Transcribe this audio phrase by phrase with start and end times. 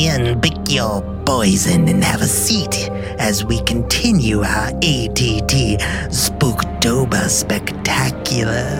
[0.00, 2.88] In, pick your poison and have a seat
[3.18, 5.76] as we continue our ATT
[6.08, 8.70] Spooktober Spectacular.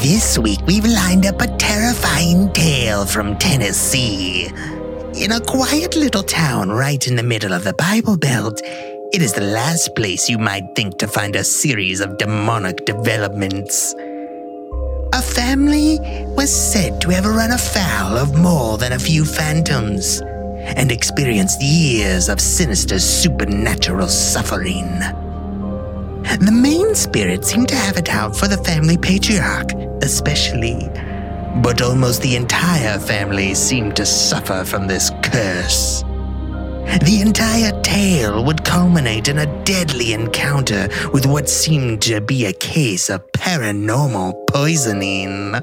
[0.00, 4.46] This week we've lined up a terrifying tale from Tennessee.
[5.16, 9.32] In a quiet little town right in the middle of the Bible Belt, it is
[9.32, 13.92] the last place you might think to find a series of demonic developments.
[15.22, 16.00] A family
[16.36, 22.28] was said to have run afoul of more than a few phantoms and experienced years
[22.28, 24.98] of sinister supernatural suffering.
[26.40, 29.72] The main spirit seemed to have it out for the family patriarch,
[30.02, 30.90] especially.
[31.62, 36.02] But almost the entire family seemed to suffer from this curse.
[37.04, 42.52] The entire tale would culminate in a deadly encounter with what seemed to be a
[42.52, 45.56] case of paranormal poisoning.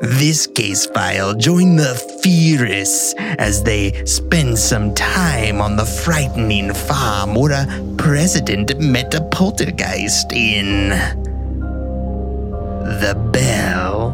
[0.00, 7.34] This case file joined the Furious as they spend some time on the frightening farm
[7.34, 10.90] where a president met a poltergeist in
[13.00, 14.10] the Bell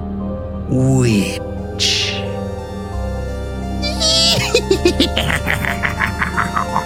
[0.71, 1.50] Witch.
[5.51, 6.80] ハハハハ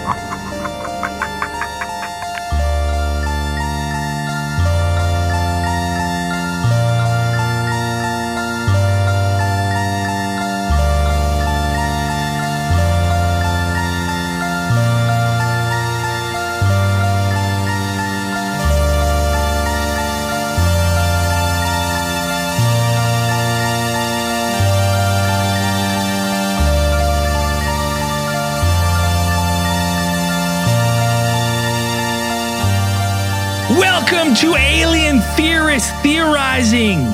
[34.34, 37.12] Welcome to Alien Theorist Theorizing.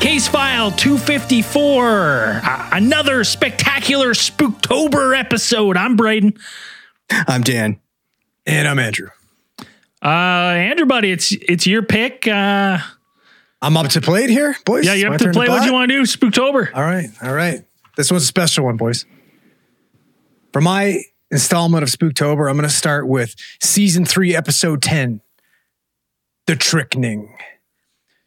[0.00, 2.42] Case file 254.
[2.44, 5.78] Uh, another spectacular Spooktober episode.
[5.78, 6.34] I'm Braden.
[7.10, 7.80] I'm Dan.
[8.44, 9.08] And I'm Andrew.
[10.02, 12.28] Uh Andrew buddy, it's it's your pick.
[12.28, 12.78] Uh
[13.62, 14.84] I'm up to play it here, boys.
[14.84, 15.66] yeah, you My have to turn play what bat?
[15.66, 16.02] you want to do.
[16.02, 16.68] Spooktober.
[16.74, 17.64] All right, all right.
[17.96, 19.06] This one's a special one, boys.
[20.52, 21.00] For my
[21.30, 25.22] installment of Spooktober, I'm going to start with season three, episode 10
[26.48, 27.36] The Trickening.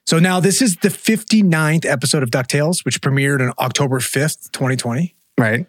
[0.06, 5.16] So now this is the 59th episode of DuckTales, which premiered on October 5th, 2020.
[5.40, 5.66] Right.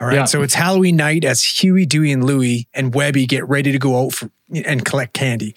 [0.00, 0.14] All right.
[0.14, 0.24] Yeah.
[0.26, 4.04] So it's Halloween night as Huey, Dewey, and Louie and Webby get ready to go
[4.04, 5.56] out for, and collect candy.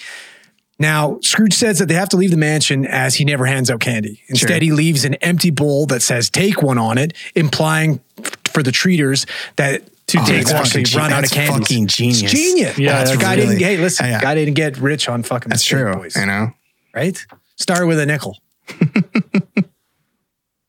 [0.79, 3.79] Now, Scrooge says that they have to leave the mansion as he never hands out
[3.79, 4.23] candy.
[4.27, 4.59] Instead, Sure.
[4.59, 7.99] he leaves an empty bowl that says take one on it, implying
[8.45, 9.27] for the treaters
[9.57, 11.59] that to Oh, take that's one so fucking you run out of that's candy.
[11.59, 12.21] fucking genius.
[12.23, 12.77] It's genius.
[12.77, 14.21] Yeah, That's that's guy really- didn't, hey, listen, Yeah.
[14.21, 15.93] guy didn't get rich on fucking That's true.
[15.93, 16.15] boys.
[16.15, 16.51] You know.
[16.93, 17.17] Right?
[17.57, 18.37] Start with a nickel.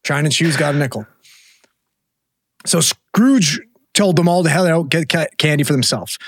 [0.05, 1.07] Shine and shoes got a nickel.
[2.67, 3.61] So Scrooge
[3.95, 6.19] told them all to hell out, get ca- candy for themselves.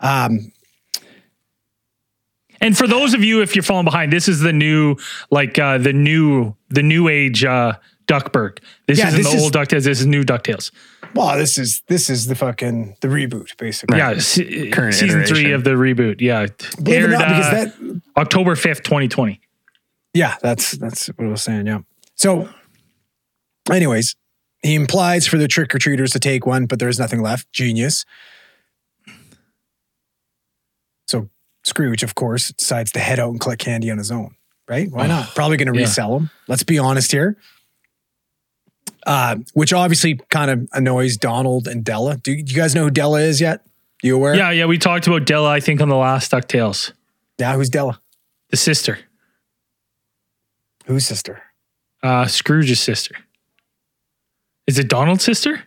[0.00, 0.52] Um,
[2.60, 4.94] And for those of you, if you're falling behind, this is the new,
[5.32, 7.72] like uh the new, the new age uh
[8.06, 8.58] Duckburg.
[8.86, 9.84] This Yeah, isn't this the is- old DuckTales.
[9.84, 10.70] This is new DuckTales.
[11.14, 13.98] Well, this is this is the fucking the reboot, basically.
[13.98, 16.20] Yeah, se- Current season three of the reboot.
[16.20, 16.46] Yeah,
[16.82, 19.40] Believe it not, because uh, that October fifth, twenty twenty.
[20.14, 21.66] Yeah, that's that's what I was saying.
[21.66, 21.80] Yeah.
[22.16, 22.48] So,
[23.70, 24.14] anyways,
[24.62, 27.50] he implies for the trick or treaters to take one, but there's nothing left.
[27.52, 28.04] Genius.
[31.08, 31.28] So
[31.64, 34.34] Scrooge, of course, decides to head out and collect candy on his own.
[34.68, 34.90] Right?
[34.90, 35.34] Why not?
[35.34, 35.86] Probably going to Yeah.
[35.86, 36.30] resell them.
[36.48, 37.36] Let's be honest here.
[39.06, 42.16] Uh, which obviously kind of annoys Donald and Della.
[42.18, 43.66] Do you guys know who Della is yet?
[44.02, 44.34] You aware?
[44.36, 44.66] Yeah, yeah.
[44.66, 46.92] We talked about Della, I think, on the last DuckTales.
[47.38, 47.54] Yeah.
[47.54, 48.00] Who's Della?
[48.50, 48.98] The sister,
[50.86, 51.42] Whose sister?
[52.02, 53.14] uh, Scrooge's sister.
[54.66, 55.64] Is it Donald's sister?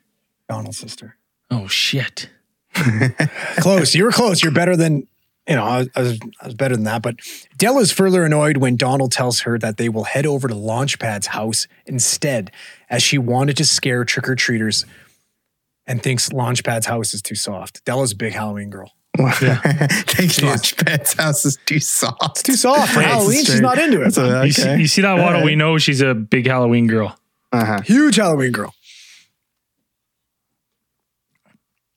[0.49, 1.17] Donald's sister.
[1.49, 2.29] Oh shit!
[3.57, 3.95] close.
[3.95, 4.43] You were close.
[4.43, 5.07] You're better than
[5.47, 5.63] you know.
[5.63, 7.01] I was, I was, I was better than that.
[7.01, 7.15] But
[7.57, 11.67] Della's further annoyed when Donald tells her that they will head over to Launchpad's house
[11.85, 12.51] instead,
[12.89, 14.85] as she wanted to scare trick or treaters,
[15.87, 17.83] and thinks Launchpad's house is too soft.
[17.85, 18.91] Della's a big Halloween girl.
[19.17, 19.29] Yeah.
[19.61, 22.17] Thanks, Launchpad's house is too soft.
[22.39, 23.45] It's Too soft for Halloween.
[23.45, 24.13] She's not into it.
[24.13, 25.43] That's a- You, see, you see that waddle?
[25.43, 27.17] We know she's a big Halloween girl.
[27.53, 27.81] Uh-huh.
[27.81, 28.73] Huge Halloween girl.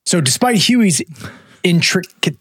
[0.06, 1.02] So, despite Huey's
[1.62, 2.36] intricate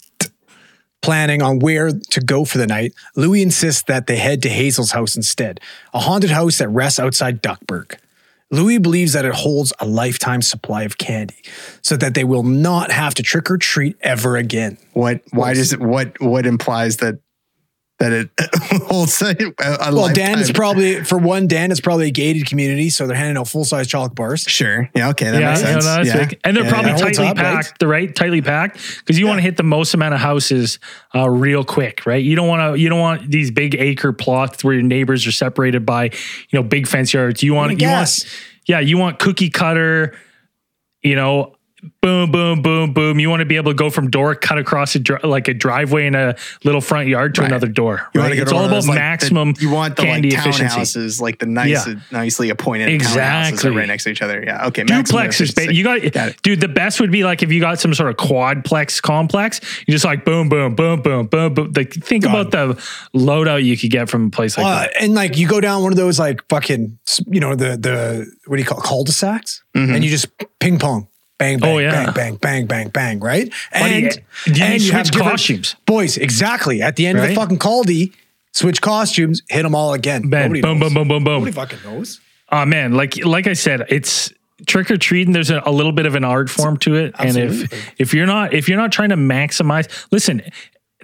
[1.01, 4.91] planning on where to go for the night, Louie insists that they head to Hazel's
[4.91, 5.59] house instead,
[5.93, 7.97] a haunted house that rests outside Duckburg.
[8.49, 11.43] Louie believes that it holds a lifetime supply of candy
[11.81, 14.77] so that they will not have to trick or treat ever again.
[14.93, 15.21] What?
[15.31, 15.81] Why does it?
[15.81, 16.19] What?
[16.21, 17.19] What implies that
[17.99, 18.29] that it
[18.83, 21.47] holds a, a Well, Dan is probably for one.
[21.47, 24.41] Dan is probably a gated community, so they're handing out full size chocolate bars.
[24.41, 24.89] sure.
[24.95, 25.09] Yeah.
[25.09, 25.31] Okay.
[25.31, 25.85] That yeah, makes no, sense.
[25.85, 26.25] no, that's yeah.
[26.27, 26.39] big.
[26.43, 26.97] and they're Yeah, probably yeah.
[26.97, 27.55] tightly Holds up, right?
[27.65, 28.15] packed, right?
[28.15, 30.79] Tightly packed because you want to hit the most amount of houses
[31.15, 32.23] uh, real quick, right?
[32.23, 35.31] You don't want to, you don't want these big acre plots where your neighbors are
[35.31, 36.11] separated by, you
[36.53, 37.41] know, big fence yards.
[37.41, 38.23] You want, Even you gas.
[38.23, 40.15] want, yeah, you want cookie cutter,
[41.01, 41.55] you know.
[42.01, 43.19] Boom, boom, boom, boom.
[43.19, 45.53] You want to be able to go from door, cut across a dri- like a
[45.53, 47.51] driveway in a little front yard to Right.
[47.51, 48.09] another door.
[48.15, 48.25] You right?
[48.25, 50.75] want to get It's all about maximum you want the candy like efficiency.
[50.79, 51.95] townhouses, like the nice, Yeah.
[52.11, 53.57] nicely appointed townhouses Exactly.
[53.57, 54.43] that are right next to each other.
[54.45, 54.65] Yeah.
[54.67, 54.83] Okay.
[54.85, 56.41] duplexes, ba- you got, Got it.
[56.41, 56.61] dude.
[56.61, 59.61] The best would be like if you got some sort of quadplex complex.
[59.85, 61.73] You just like boom, boom, boom, boom, boom, boom.
[61.75, 62.75] Like think about the
[63.15, 64.93] loadout you could get from a place like Uh, that.
[65.03, 66.97] and like you go down one of those like fucking,
[67.27, 70.27] you know, the the what do you call it, cul-de-sacs, and you just
[70.59, 71.07] ping pong,
[71.37, 71.75] bang, bang.
[71.75, 72.11] Oh, yeah.
[72.11, 73.51] bang, bang, bang, bang, bang, right?
[73.71, 75.75] Buddy, And you switch have costumes?
[75.85, 76.17] boys.
[76.17, 76.81] Exactly.
[76.81, 78.13] At the end of the fucking Caldi,
[78.53, 80.29] switch costumes, hit them all again.
[80.29, 80.93] Nobody boom, knows.
[80.93, 82.19] boom, boom, boom, Nobody fucking knows.
[82.51, 84.31] Oh man, like like I said, it's
[84.65, 85.33] trick or treating.
[85.33, 88.25] There's a, a little bit of an art form to it, and if if you're
[88.25, 90.41] not if you're not trying to maximize, listen.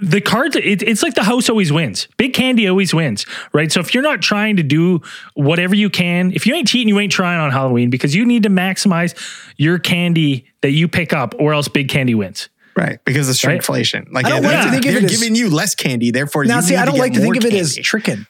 [0.04, 2.08] The cards it, it's like the house always wins.
[2.18, 3.72] Big candy always wins, right?
[3.72, 5.02] So if you're not trying to do
[5.36, 8.44] whatever you can, if you ain't cheating, you ain't trying on Halloween because you need
[8.44, 9.14] to maximize
[9.58, 12.50] your candy that you pick up, or else big candy wins.
[12.76, 13.60] Right, because of Right?
[13.62, 14.12] shrinkflation.
[14.12, 15.76] Like I don't yeah, like to they're- think of they're it as- giving you less
[15.76, 17.54] candy, therefore Now, you see, need I don't get like to think more of it
[17.60, 18.26] as tricking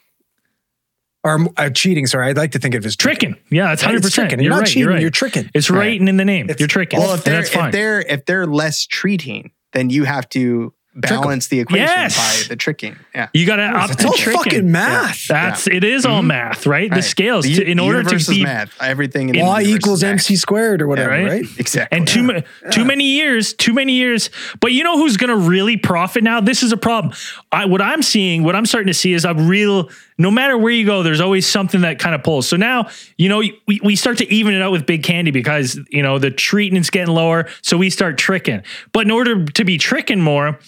[1.24, 2.06] or uh, cheating.
[2.08, 3.34] Sorry, I'd like to think of it as tricking.
[3.34, 4.30] Tricking, yeah, that's Right, hundred it's percent.
[4.30, 4.44] tricking.
[4.44, 4.68] You're You're not right.
[4.68, 5.02] cheating, You're right.
[5.02, 5.50] you're tricking.
[5.54, 5.80] It's Right.
[5.80, 6.46] right in the name.
[6.46, 7.00] It's- you're tricking.
[7.00, 7.68] Well, if they're that's fine.
[7.68, 12.16] if they're if they're less treating, then you have to balance the equation Yes.
[12.44, 12.96] by the tricking.
[13.16, 13.30] Yeah.
[13.34, 14.44] you got to up It's the all tricking.
[14.44, 15.28] fucking math.
[15.28, 16.28] That's it is all mm-hmm.
[16.28, 16.90] math, right?
[16.90, 17.04] The Right.
[17.04, 18.82] scales The to, in u- order to universe be math.
[18.82, 20.12] Everything in Y equals math.
[20.14, 21.28] MC squared or whatever, right?
[21.28, 21.46] right?
[21.58, 21.98] Exactly.
[21.98, 22.40] and too ma-
[22.72, 24.30] too many years, too many years.
[24.60, 26.42] But you know who's going to really profit now?
[26.42, 27.14] This is a problem.
[27.52, 29.90] I, what I'm seeing, what I'm starting to see is a real.
[30.20, 32.48] No matter where you go, there's always something that kind of pulls.
[32.48, 32.88] So now,
[33.18, 36.20] you know, we, we start to even it out with big candy because you know
[36.20, 38.62] the treatment's getting lower, so we start tricking.
[38.92, 40.60] But in order to be tricking more,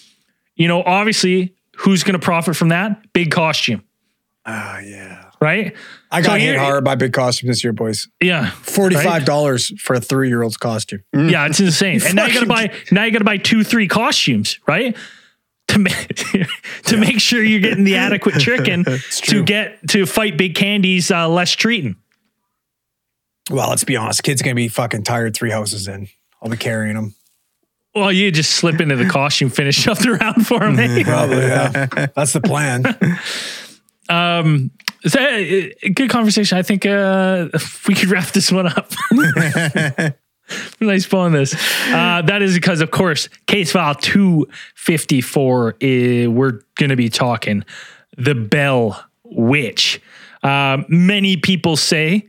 [0.56, 3.12] you know, obviously, who's going to profit from that?
[3.12, 3.84] Big costume,
[4.46, 5.30] Oh yeah.
[5.40, 5.74] right?
[6.10, 8.08] I So got hit hard by big costume this year, boys.
[8.20, 11.02] Yeah, Forty-five dollars for a three-year-old's costume.
[11.14, 12.00] Yeah, it's insane.
[12.04, 14.96] and now you gotta buy now you gotta buy two, three costumes, right?
[15.68, 15.90] To ma-
[16.84, 21.28] to make sure you're getting the adequate chicken to get to fight big candies uh,
[21.28, 21.96] less treating.
[23.50, 24.22] Well, let's be honest.
[24.22, 26.08] Kid's gonna be fucking tired three houses in.
[26.40, 27.14] I'll be carrying them.
[27.96, 30.78] Well, you just slip into the costume, finish up the round for him.
[30.78, 31.02] eh?
[31.02, 31.86] Probably, yeah.
[32.14, 32.84] That's the plan.
[34.10, 34.70] Um,
[35.06, 36.58] so, uh, good conversation.
[36.58, 37.48] I think uh,
[37.88, 38.92] we could wrap this one up.
[40.80, 41.54] nice pulling this.
[41.88, 47.64] Uh, that is because, of course, case file 254, is, we're going to be talking
[48.18, 50.02] the Bell Witch.
[50.42, 52.28] Um, many people say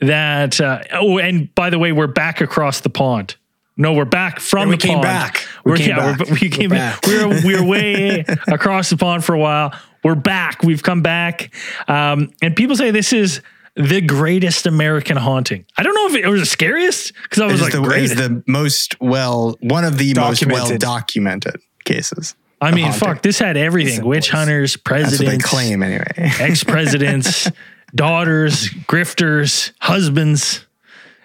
[0.00, 3.36] that, uh, oh, and by the way, we're back across the pond.
[3.80, 5.02] No, we're back from Yeah, we the came pond.
[5.02, 5.46] back.
[5.64, 6.26] We We're, came yeah, back.
[6.28, 7.00] We're, we came We're back.
[7.00, 7.06] back.
[7.06, 9.72] We're, we're way across the pond for a while.
[10.02, 10.62] We're back.
[10.64, 11.54] We've come back.
[11.86, 13.40] Um, and people say this is
[13.76, 15.64] the greatest American haunting.
[15.76, 18.06] I don't know if it was the scariest because I was Is like, the, great.
[18.08, 20.80] the most well one of the most well Documented.
[20.80, 22.34] documented cases.
[22.60, 23.00] I mean, haunting.
[23.00, 24.38] fuck, this had everything: Listen, witch boys.
[24.38, 26.10] hunters, That's what they presidents, claim anyway.
[26.16, 27.48] ex presidents,
[27.94, 30.66] daughters, grifters, husbands.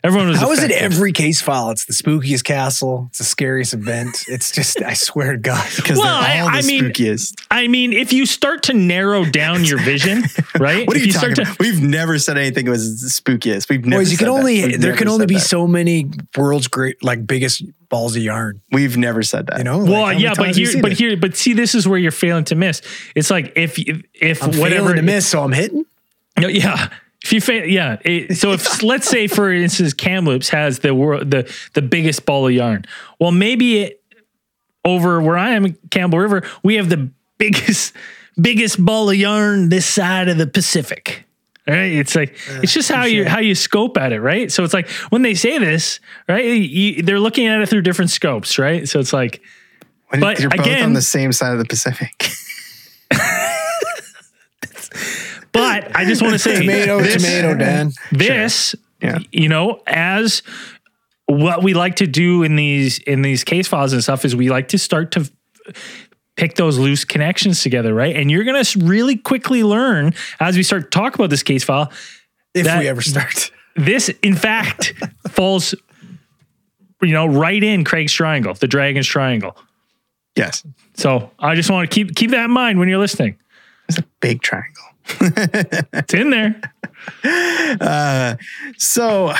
[0.05, 0.37] Everyone was.
[0.39, 1.69] How is it every case file?
[1.71, 3.05] It's the spookiest castle.
[3.09, 4.25] It's the scariest event.
[4.27, 5.65] It's just, I swear to God.
[5.77, 7.35] Because Well, I- they're all I the mean, spookiest.
[7.49, 10.23] I mean, if you start to narrow down your vision,
[10.59, 10.85] right?
[10.85, 11.59] What are if you, start talking to, about?
[11.59, 13.69] We've never said anything was the spookiest.
[13.69, 15.39] We've never Boys, you said can only, there can only be that.
[15.39, 19.59] so many world's great, like biggest balls of yarn, We've never said that.
[19.59, 19.77] you know?
[19.77, 20.97] Well, Like, yeah, but you here, but it?
[20.97, 22.81] here, but see, this is where you're failing to miss.
[23.15, 23.77] It's like if
[24.13, 25.85] if I'm whatever to miss, so I'm hitting.
[26.37, 26.89] No, yeah.
[27.23, 27.97] If you fail, yeah.
[28.03, 32.47] It- so if let's say, for instance, Kamloops has the world the the biggest ball
[32.47, 32.85] of yarn.
[33.19, 34.03] Well, maybe it,
[34.85, 37.93] over where I am, in Campbell River, we have the biggest
[38.41, 41.25] biggest ball of yarn this side of the Pacific.
[41.65, 41.93] Right?
[41.93, 44.51] It's like it's just how you how you scope at it, right?
[44.51, 46.43] So it's like when they say this, right?
[46.43, 48.85] You, they're looking at it through different scopes, right?
[48.89, 49.41] So it's like
[50.09, 52.11] When but you're both again- on the same side of the Pacific.
[55.53, 57.91] But I just want to say, Tomato, this, tomato, Dan.
[58.11, 59.19] This, Yeah.
[59.31, 60.43] you know, as
[61.27, 64.49] what we like to do in these in these case files and stuff is we
[64.49, 65.29] like to start to
[66.35, 68.15] pick those loose connections together, right?
[68.15, 71.91] And you're gonna really quickly learn as we start to talk about this case file.
[72.53, 73.51] If we ever start.
[73.75, 74.93] This, in fact,
[75.31, 75.73] falls,
[77.01, 79.55] you know, right in Craig's triangle, the Dragon's Triangle.
[80.35, 80.63] yes.
[80.95, 83.37] So I just want to keep keep that in mind when you're listening.
[83.89, 84.83] It's a big triangle.
[85.05, 86.61] It's in there.
[87.81, 88.35] Uh,
[88.77, 89.35] so uh,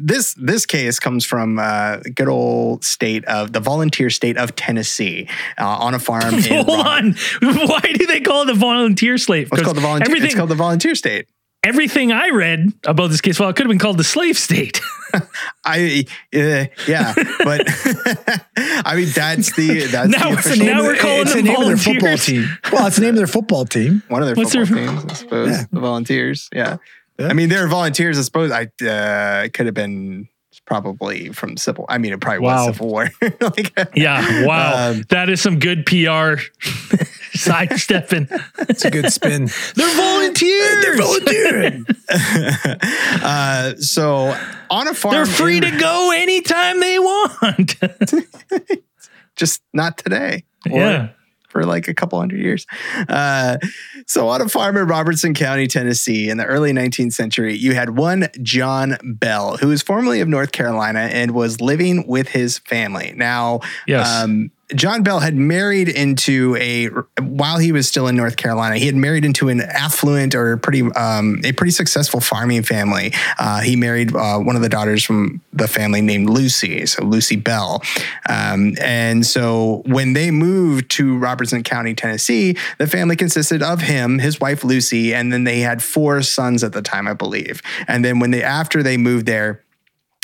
[0.00, 5.28] this this case comes from uh, good old state of the volunteer state of Tennessee
[5.58, 6.22] uh, on a farm.
[6.42, 7.12] Hold on.
[7.40, 9.48] Why do they call it the volunteer slave?
[9.52, 10.06] It's called the volunteer.
[10.10, 11.28] Everything, It's called the volunteer state.
[11.68, 14.80] Everything I read about this case, well, it could have been called the slave state.
[15.64, 17.62] I uh, yeah, but
[18.56, 21.52] I mean that's the that's Now the it's official, Now we're calling it's them the
[21.52, 22.48] name of their football team.
[22.72, 24.02] Well, it's the name of their football team.
[24.08, 25.48] one of their What's football their- teams, I suppose.
[25.50, 25.64] Yeah.
[25.70, 26.76] The volunteers, yeah.
[27.18, 27.28] Yeah.
[27.28, 28.18] I mean, they're volunteers.
[28.18, 30.28] I suppose I uh, could have been
[30.68, 31.86] probably from civil.
[31.88, 32.66] I mean, it probably Wow.
[32.66, 33.08] was civil war.
[33.40, 34.44] like, Yeah.
[34.46, 34.90] Wow.
[34.90, 36.34] Um, that is some good PR
[37.32, 38.28] sidestepping.
[38.68, 39.48] It's a good spin.
[39.74, 40.84] They're volunteers.
[40.84, 41.86] They're volunteering.
[43.22, 44.36] uh, so
[44.70, 47.76] on a farm, They're free in- to go anytime they want.
[49.36, 50.44] just not today.
[50.70, 51.08] Or yeah.
[51.58, 52.66] For like a couple hundred years.
[53.08, 53.58] Uh,
[54.06, 57.96] so, on a farm in Robertson County, Tennessee, in the early 19th century, you had
[57.96, 63.12] one John Bell, who was formerly of North Carolina and was living with his family.
[63.16, 64.06] Now, Yes.
[64.08, 66.88] um, John Bell had married into a
[67.22, 68.76] while he was still in North Carolina.
[68.76, 73.12] He had married into an affluent or pretty um, a pretty successful farming family.
[73.38, 77.36] Uh, he married uh, one of the daughters from the family named Lucy, so Lucy
[77.36, 77.82] Bell.
[78.28, 84.18] Um, and so when they moved to Robertson County, Tennessee, the family consisted of him,
[84.18, 87.62] his wife Lucy, and then they had four sons at the time, I believe.
[87.86, 89.64] And then when they after they moved there.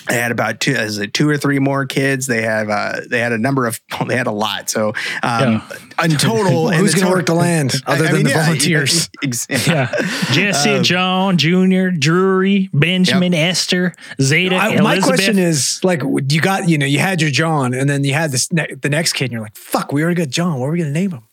[0.09, 2.27] They had about two, is it two or three more kids.
[2.27, 4.69] They have, uh, they had a number of, well, they had a lot.
[4.69, 4.93] So,
[5.23, 5.63] um,
[6.03, 9.09] in total, Who's going to work the land other I than mean, the yeah, volunteers?
[9.23, 9.91] ex- Yeah.
[10.33, 16.69] Jesse, Um, John, Junior, Drury, Benjamin, Esther, Zeta, I- my question is like, you got,
[16.69, 19.25] you know, you had your John and then you had this ne- the next kid
[19.27, 20.61] and you're like, fuck, we already got John.
[20.61, 21.29] What are we going to name him?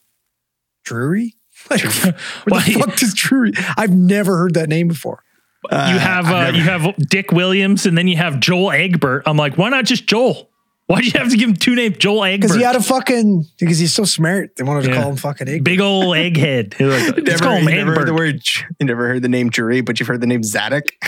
[0.86, 1.36] Drury?
[1.70, 3.52] Like, where the fuck does Drury?
[3.78, 5.24] I've never heard that name before.
[5.70, 9.24] You have uh, I've you have Dick Williams and then you have Joel Egbert.
[9.28, 10.50] I'm like, why not just Joel?
[10.88, 12.42] Why do you have to give him two names, Joel Egbert?
[12.42, 14.56] Because he had a fucking, because he's so smart.
[14.58, 15.02] They wanted to Yeah.
[15.02, 15.64] call him fucking Egg.
[15.64, 16.74] big old egghead.
[16.74, 18.42] He was like, Let's Never, call him you never heard the word,
[18.80, 20.86] you never heard the name Drury, but you've heard the name Zadok.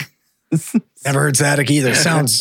[1.04, 1.96] Never heard Zadok either.
[1.96, 2.38] Sounds,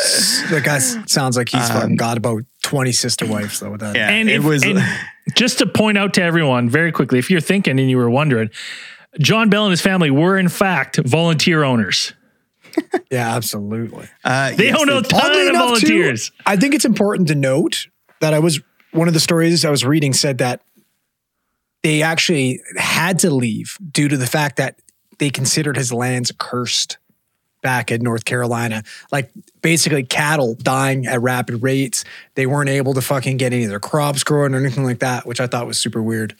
[0.50, 3.90] that guy sounds like he's fucking got about 20 sister wives though with that.
[3.90, 4.62] Um, Yeah, and it if- was.
[4.64, 4.78] and
[5.34, 8.50] just to point out to everyone very quickly, if you're thinking and you were wondering,
[9.20, 12.12] John Bell and his family were in fact volunteer owners.
[13.10, 14.08] Yeah, absolutely.
[14.24, 16.32] uh, They yes, own a ton of enough, too, volunteers.
[16.46, 17.86] I think it's important to note
[18.22, 20.62] that I was one of the stories I was reading said that
[21.82, 24.78] they actually had to leave due to the fact that
[25.18, 26.96] they considered his lands cursed
[27.62, 28.82] back in North Carolina.
[29.10, 32.04] Like basically cattle dying at rapid rates.
[32.36, 35.26] They weren't able to fucking get any of their crops growing or anything like that,
[35.26, 36.34] which I thought was super weird.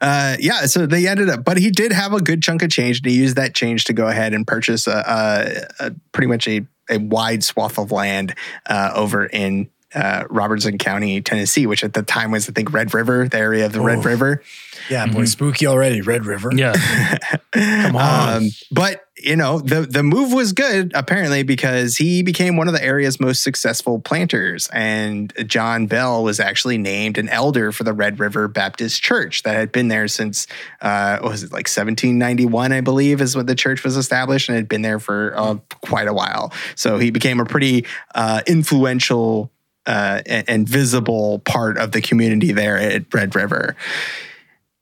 [0.00, 2.98] Uh, yeah, so they ended up, but he did have a good chunk of change,
[2.98, 6.46] and he used that change to go ahead and purchase a, a, a pretty much
[6.46, 8.34] a, a wide swath of land
[8.66, 12.92] uh, over in uh, Robertson County, Tennessee, which at the time was, I think, Red
[12.94, 14.04] River, the area of the Red.
[14.04, 14.42] River.
[14.90, 16.02] Yeah, boy, spooky already.
[16.02, 16.50] Red River.
[16.54, 16.74] Yeah.
[17.52, 18.36] Come on.
[18.36, 22.74] Um, but you know, the the move was good apparently because he became one of
[22.74, 27.92] the area's most successful planters, and John Bell was actually named an elder for the
[27.92, 30.46] Red River Baptist Church that had been there since
[30.80, 34.68] uh, was it like 1791, I believe, is when the church was established, and had
[34.68, 36.52] been there for uh, quite a while.
[36.74, 39.50] So he became a pretty uh, influential.
[39.86, 43.74] Uh, and visible part of the community there at Red River.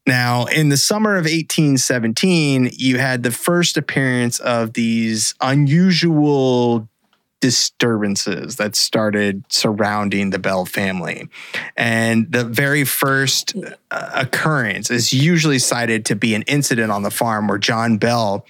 [0.06, 6.88] Now, in the summer of 1817, you had the first appearance of these unusual
[7.40, 11.28] disturbances that started surrounding the Bell family.
[11.76, 13.54] And the very first
[13.90, 18.46] uh, occurrence is usually cited to be an incident on the farm where John Bell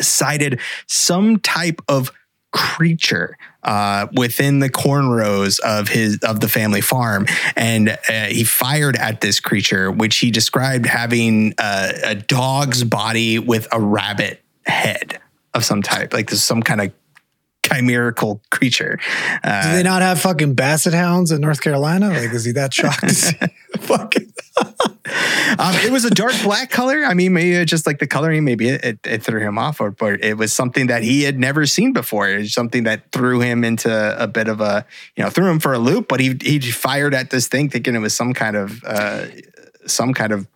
[0.00, 2.12] cited some type of
[2.52, 8.44] creature uh, within the corn rows of his of the family farm, and uh, he
[8.44, 14.42] fired at this creature, which he described having uh, a dog's body with a rabbit
[14.66, 15.18] head
[15.54, 16.92] of some type, like this some kind of
[17.64, 18.98] chimerical creature.
[19.42, 22.08] Uh, Do they not have fucking basset hounds in North Carolina?
[22.08, 23.34] Like, is he that shocked
[23.80, 24.32] fucking?
[25.58, 27.04] Um, it was a dark black color.
[27.04, 29.80] I mean, maybe it's just like the coloring, maybe it, it, it threw him off,
[29.80, 32.28] or but it was something that he had never seen before.
[32.28, 33.90] It was something that threw him into
[34.22, 34.84] a bit of a,
[35.16, 36.08] you know, threw him for a loop.
[36.08, 39.26] But he he fired at this thing thinking it was some kind of uh,
[39.86, 40.46] some kind of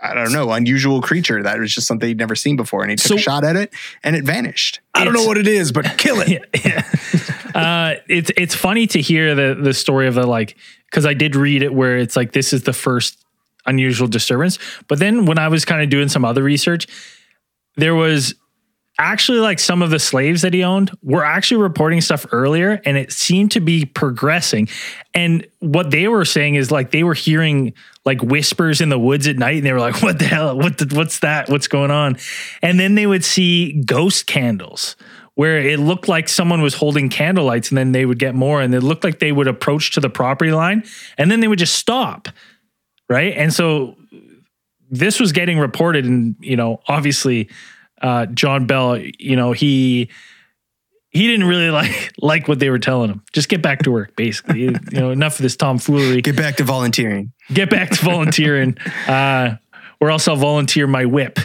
[0.00, 2.96] I don't know unusual creature that was just something he'd never seen before, and he
[2.96, 4.80] took So- a shot at it, and it vanished.
[4.94, 6.42] I don't know what it is, but kill it.
[7.54, 10.56] uh, it's it's funny to hear the the story of the like
[10.90, 13.18] because I did read it where it's like this is the first
[13.66, 14.58] unusual disturbance.
[14.88, 16.86] But then when I was kind of doing some other research,
[17.76, 18.34] there was
[18.98, 22.96] actually like some of the slaves that he owned were actually reporting stuff earlier and
[22.96, 24.68] it seemed to be progressing.
[25.14, 29.26] And what they were saying is like they were hearing like whispers in the woods
[29.26, 30.56] at night and they were like what the hell?
[30.56, 31.48] What the, what's that?
[31.48, 32.18] What's going on?
[32.62, 34.94] And then they would see ghost candles
[35.34, 38.60] where it looked like someone was holding candle lights and then they would get more
[38.62, 40.84] and it looked like they would approach to the property line
[41.18, 42.28] and then they would just stop
[43.08, 43.96] right and so
[44.90, 47.48] this was getting reported and you know obviously
[48.04, 50.10] uh, John Bell, you know, he
[51.10, 53.22] he didn't really like like what they were telling him.
[53.32, 54.62] Just get back to work, basically.
[54.62, 56.20] you know, enough of this tomfoolery.
[56.22, 57.32] Get back to volunteering.
[57.52, 58.76] Get back to volunteering,
[59.08, 59.56] uh,
[60.00, 61.38] or else I'll volunteer my whip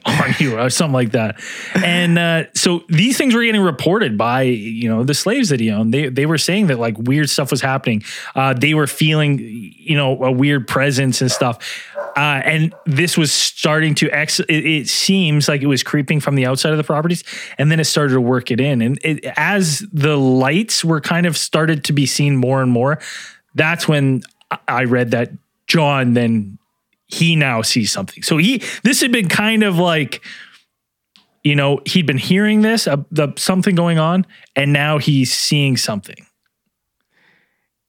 [0.04, 1.40] on you or something like that.
[1.74, 5.70] And uh, so these things were getting reported by you know the slaves that he
[5.70, 5.92] owned.
[5.92, 8.02] They they were saying that like weird stuff was happening.
[8.34, 11.58] Uh, they were feeling you know a weird presence and stuff.
[12.16, 14.38] Uh, and this was starting to ex.
[14.40, 17.24] It, it, seems like it was creeping from the outside of the properties,
[17.58, 18.82] and then it started to work it in.
[18.82, 23.00] And it, as the lights were kind of started to be seen more and more,
[23.56, 24.22] that's when
[24.68, 25.32] I read that
[25.66, 26.58] John then
[27.06, 28.22] he now sees something.
[28.22, 30.22] So he this had been kind of like
[31.44, 35.76] you know, he'd been hearing this, uh, the, something going on, and now he's seeing
[35.76, 36.26] something.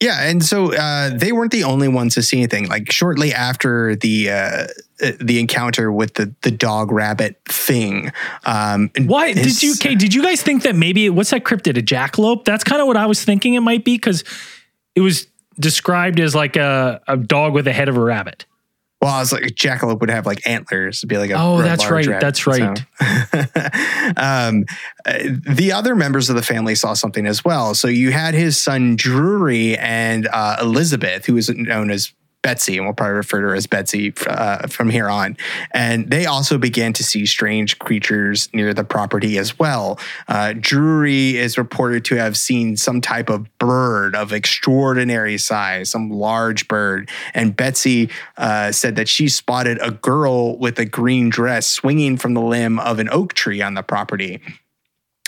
[0.01, 2.67] Yeah, and so uh, they weren't the only ones to see anything.
[2.67, 4.67] Like shortly after the uh,
[5.01, 8.12] uh the encounter with the the dog rabbit thing.
[8.43, 9.72] Um, Why did you?
[9.75, 11.77] Okay, did you guys think that maybe what's that cryptid?
[11.77, 12.43] A jackalope?
[12.43, 14.25] That's kind of what I was thinking it might be because
[14.95, 18.45] it was described as like a, a dog with the head of a rabbit.
[19.05, 21.88] Well, I was like, jackalope would have like antlers, It'd be like a oh, that's
[21.91, 22.75] right, rabbit, that's right.
[22.75, 22.85] So.
[24.17, 24.65] um,
[25.05, 27.75] uh, the other members of the family saw something as well.
[27.75, 32.13] So you had his son Drury and uh, Elizabeth, who was known as
[32.46, 35.36] Betsy, and we'll probably refer to her as Betsy uh, from here on.
[35.72, 40.00] And they also began to see strange creatures near the property as well.
[40.27, 46.12] Uh, Drury is reported to have seen some type of bird of extraordinary size, some
[46.12, 47.10] large bird.
[47.34, 52.36] And Betsy uh, said that she spotted a girl with a green dress swinging from
[52.36, 54.40] the limb of an oak tree on the property.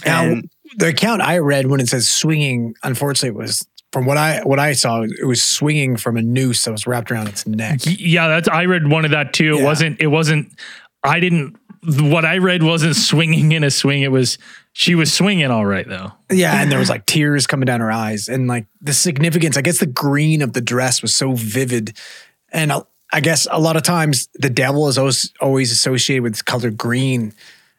[0.06, 0.42] And now,
[0.76, 3.66] the account I read when it says swinging, unfortunately, was
[3.98, 7.12] from what I what I saw, it was swinging from a noose that was wrapped
[7.12, 7.80] around its neck.
[7.84, 9.56] Yeah, that's I read one of that too.
[9.56, 9.62] Yeah.
[9.62, 10.00] It wasn't.
[10.00, 10.54] It wasn't.
[11.04, 11.56] I didn't.
[11.84, 14.04] What I read wasn't swinging in a swing.
[14.04, 14.38] It was
[14.72, 16.12] she was swinging all right though.
[16.30, 19.58] Yeah, and there was like tears coming down her eyes, and like the significance.
[19.58, 21.98] I guess the green of the dress was so vivid,
[22.52, 26.46] and uh, I guess a lot of times the devil is always always associated with
[26.46, 27.34] color green,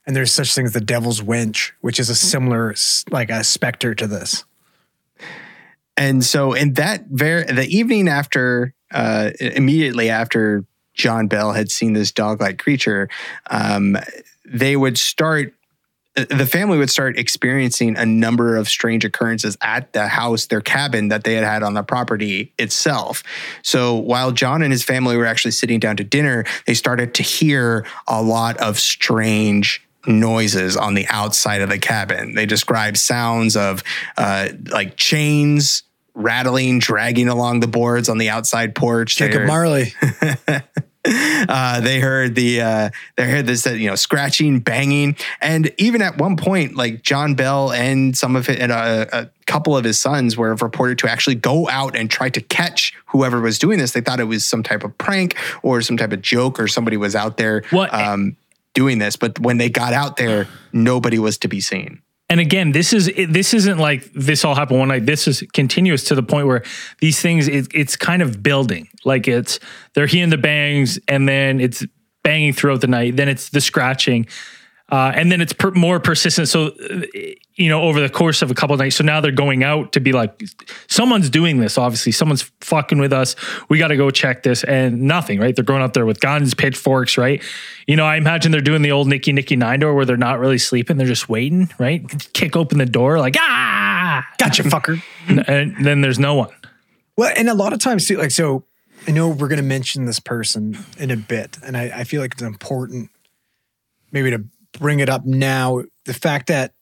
[0.04, 2.74] and there's such thing as the devil's wench, which is a similar
[3.08, 4.42] like a specter to this.
[5.98, 11.92] And so, in that very the evening after, uh, immediately after John Bell had seen
[11.92, 13.08] this dog-like creature,
[13.50, 13.98] um,
[14.46, 15.52] they would start.
[16.14, 21.08] The family would start experiencing a number of strange occurrences at the house, their cabin
[21.08, 23.22] that they had had on the property itself.
[23.62, 27.22] So while John and his family were actually sitting down to dinner, they started to
[27.22, 32.34] hear a lot of strange noises on the outside of the cabin.
[32.34, 33.84] They described sounds of
[34.16, 35.84] uh, like chains
[36.18, 39.16] rattling, dragging along the boards on the outside porch.
[39.16, 39.94] Jacob Marley.
[41.04, 46.02] uh, they heard the uh, they heard this uh, you know scratching, banging, and even
[46.02, 49.84] at one point, like John Bell and some of it, and a, a couple of
[49.84, 53.78] his sons were reported to actually go out and try to catch whoever was doing
[53.78, 53.92] this.
[53.92, 56.96] They thought it was some type of prank or some type of joke, or somebody
[56.96, 57.92] was out there what?
[57.94, 58.36] Um,
[58.74, 59.16] doing this.
[59.16, 63.10] But when they got out there, nobody was to be seen and again this is
[63.28, 65.06] this isn't like this all happened one night.
[65.06, 66.62] This is continuous to the point where
[67.00, 68.88] these things it, it's kind of building.
[69.04, 69.58] Like it's
[69.94, 71.84] they're hearing the bangs and then it's
[72.22, 73.16] banging throughout the night.
[73.16, 74.26] Then it's the scratching
[74.90, 76.48] uh, and then it's per- more persistent.
[76.48, 76.72] So,
[77.56, 78.96] you know, over the course of a couple of nights.
[78.96, 80.42] So now they're going out to be like,
[80.86, 81.76] someone's doing this.
[81.76, 83.36] Obviously, someone's fucking with us.
[83.68, 85.40] We got to go check this, and nothing.
[85.40, 85.54] Right?
[85.54, 87.18] They're going out there with guns, pitchforks.
[87.18, 87.42] Right?
[87.86, 90.38] You know, I imagine they're doing the old Nicky Nicky Nine door where they're not
[90.38, 90.96] really sleeping.
[90.96, 91.68] They're just waiting.
[91.78, 92.02] Right?
[92.32, 95.02] Kick open the door, like ah, gotcha, fucker.
[95.28, 96.50] and then there's no one.
[97.16, 98.64] Well, and a lot of times too, like so.
[99.06, 102.20] I know we're going to mention this person in a bit, and I, I feel
[102.20, 103.10] like it's important
[104.12, 104.44] maybe to
[104.78, 105.82] bring it up now.
[106.04, 106.72] The fact that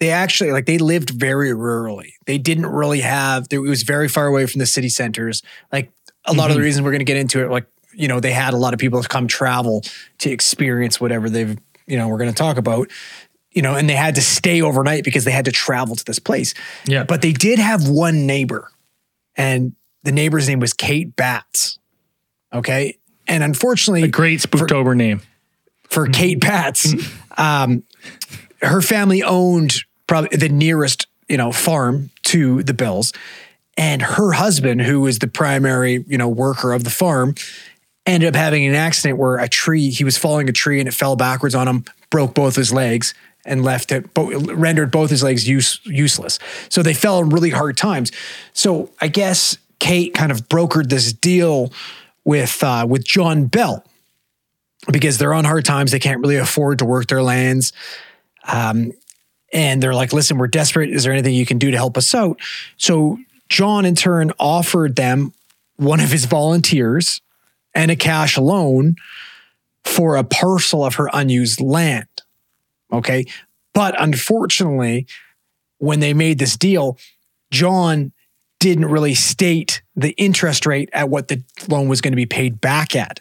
[0.00, 2.12] they actually like they lived very rurally.
[2.26, 3.46] They didn't really have.
[3.50, 5.42] It was very far away from the city centers.
[5.72, 5.90] Like
[6.24, 6.40] a lot mm-hmm.
[6.40, 6.64] of the mm-hmm.
[6.64, 8.80] reasons we're going to get into it, like you know, they had a lot of
[8.80, 9.82] people come travel
[10.18, 12.90] to experience whatever they've you know we're going to talk about.
[13.50, 16.18] You know, and they had to stay overnight because they had to travel to this
[16.18, 16.54] place.
[16.86, 18.70] Yeah, but they did have one neighbor,
[19.36, 19.72] and
[20.04, 21.78] the neighbor's name was Kate Batts.
[22.52, 22.98] Okay.
[23.26, 25.20] And unfortunately, A great Spooktober name.
[25.88, 26.94] For Kate Batts,
[27.36, 27.82] um,
[28.60, 33.12] her family owned probably the nearest, you know, farm to the Bells.
[33.76, 37.36] And her husband, who was the primary, you know, worker of the farm,
[38.06, 40.94] ended up having an accident where a tree, he was following a tree and it
[40.94, 45.46] fell backwards on him, broke both his legs and left it, rendered both his legs
[45.46, 46.38] use, useless.
[46.68, 48.10] So they fell in really hard times.
[48.52, 51.72] So I guess Kate kind of brokered this deal
[52.24, 53.84] with uh, with John Bell
[54.90, 55.92] because they're on hard times.
[55.92, 57.72] They can't really afford to work their lands.
[58.46, 58.92] Um,
[59.52, 60.90] and they're like, listen, we're desperate.
[60.90, 62.38] Is there anything you can do to help us out?
[62.76, 65.32] So John, in turn, offered them
[65.76, 67.20] one of his volunteers
[67.74, 68.96] and a cash loan
[69.84, 72.08] for a parcel of her unused land.
[72.92, 73.26] Okay.
[73.72, 75.06] But unfortunately,
[75.78, 76.98] when they made this deal,
[77.50, 78.12] John
[78.60, 82.60] didn't really state the interest rate at what the loan was going to be paid
[82.60, 83.20] back at.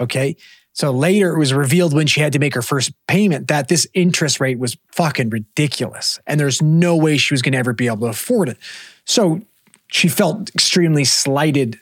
[0.00, 0.36] Okay.
[0.78, 3.84] So later it was revealed when she had to make her first payment that this
[3.94, 6.20] interest rate was fucking ridiculous.
[6.24, 8.58] And there's no way she was going to ever be able to afford it.
[9.04, 9.40] So
[9.88, 11.80] she felt extremely slighted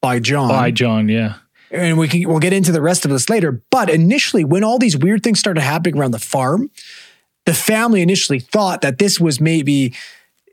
[0.00, 0.48] by John.
[0.48, 1.34] By John, yeah.
[1.70, 3.62] and we can we'll get into the rest of this later.
[3.70, 6.70] But initially, when all these weird things started happening around the farm,
[7.44, 9.92] the family initially thought that this was maybe,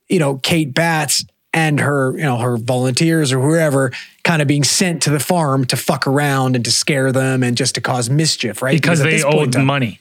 [0.09, 1.23] you know, Kate Batts
[1.53, 3.91] and her, you know, her volunteers or whoever
[4.23, 7.55] kind of being sent to the farm to fuck around and to scare them and
[7.55, 8.81] just to cause mischief, right?
[8.81, 9.99] Because at they owed time- money.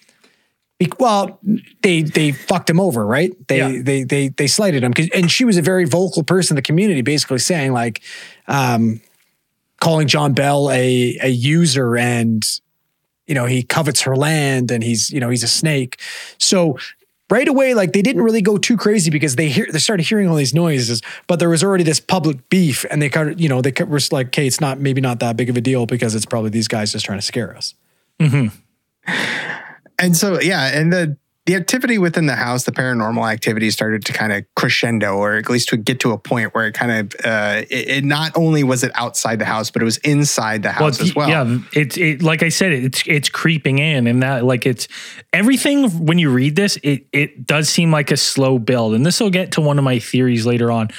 [0.79, 1.39] be- Well,
[1.83, 3.33] they they fucked him over, right?
[3.49, 3.83] They Yeah.
[3.83, 7.03] they they they slighted him, and she was a very vocal person in the community,
[7.03, 8.01] basically saying like,
[8.49, 9.01] um,
[9.81, 12.43] calling John Bell a a user and
[13.27, 16.01] you know he covets her land and he's you know he's a snake.
[16.39, 16.79] So
[17.33, 20.29] right away, like they didn't really go too crazy because they hear they started hearing
[20.29, 23.49] all these noises, but there was already this public beef, and they kind of you
[23.49, 26.15] know they were like, okay, it's not maybe not that big of a deal because
[26.15, 27.75] it's probably these guys just trying to scare us.
[28.21, 28.55] Mm-hmm.
[29.99, 34.13] And so, yeah, and the the activity within the house, the paranormal activity started to
[34.13, 37.21] kind of crescendo, or at least to get to a point where it kind of,
[37.25, 40.71] uh, it, it not only was it outside the house, but it was inside the
[40.71, 41.29] house Well, as well.
[41.29, 44.87] Yeah, it's it like I said, it's it's creeping in, and that like it's
[45.33, 45.91] everything.
[46.07, 49.31] When you read this, it it does seem like a slow build, and this will
[49.31, 50.91] get to one of my theories later on.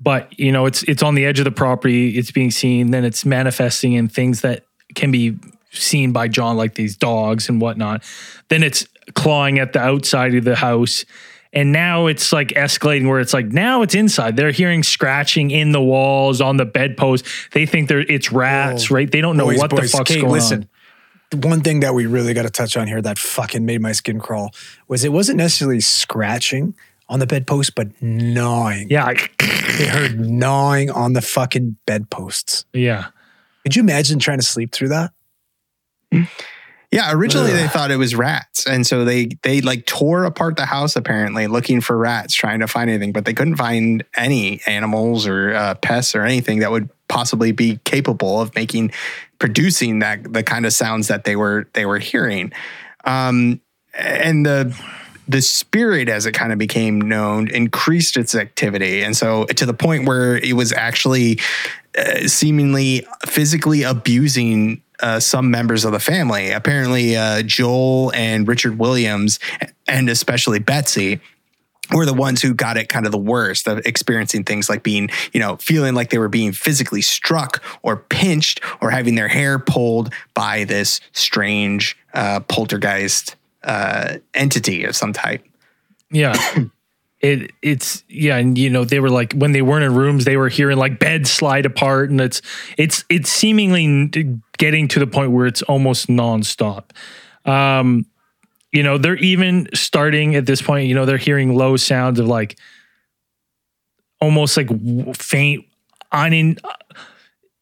[0.00, 3.04] But you know, it's it's on the edge of the property, it's being seen, then
[3.04, 5.38] it's manifesting in things that can be
[5.70, 8.02] seen by John, like these dogs and whatnot.
[8.48, 11.04] Then it's clawing at the outside of the house.
[11.54, 14.36] And now it's like escalating where it's like now it's inside.
[14.36, 17.26] They're hearing scratching in the walls, on the bedpost.
[17.52, 18.96] They think they're it's rats, Whoa.
[18.96, 19.10] right?
[19.10, 20.68] They don't know Boys, what boys, the fuck's Kate, going listen.
[21.34, 21.40] on.
[21.42, 24.18] One thing that we really got to touch on here that fucking made my skin
[24.18, 24.50] crawl
[24.88, 26.74] was it wasn't necessarily scratching
[27.08, 28.88] on the bedpost, but gnawing.
[28.90, 29.28] Yeah, I-
[29.78, 32.64] They heard gnawing on the fucking bedposts.
[32.72, 33.08] yeah.
[33.64, 35.12] Could you imagine trying to sleep through that?
[36.92, 40.66] Yeah, originally they thought it was rats, and so they they like tore apart the
[40.66, 45.26] house apparently looking for rats, trying to find anything, but they couldn't find any animals
[45.26, 48.92] or uh, pests or anything that would possibly be capable of making
[49.38, 52.52] producing that the kind of sounds that they were they were hearing,
[53.06, 53.58] um,
[53.94, 54.78] and the
[55.26, 59.72] the spirit as it kind of became known increased its activity and so to the
[59.72, 61.38] point where it was actually
[61.96, 68.78] uh, seemingly physically abusing uh, some members of the family apparently uh, joel and richard
[68.78, 69.38] williams
[69.86, 71.20] and especially betsy
[71.90, 75.10] were the ones who got it kind of the worst of experiencing things like being,
[75.32, 79.58] you know, feeling like they were being physically struck or pinched or having their hair
[79.58, 85.44] pulled by this strange uh, poltergeist uh, entity of some type.
[86.10, 86.34] Yeah.
[87.22, 90.36] It it's yeah, and you know, they were like when they weren't in rooms, they
[90.36, 92.42] were hearing like beds slide apart, and it's
[92.76, 96.90] it's it's seemingly getting to the point where it's almost nonstop.
[97.44, 98.06] Um,
[98.72, 102.26] you know, they're even starting at this point, you know, they're hearing low sounds of
[102.26, 102.58] like
[104.20, 104.68] almost like
[105.14, 105.64] faint
[106.12, 106.58] unin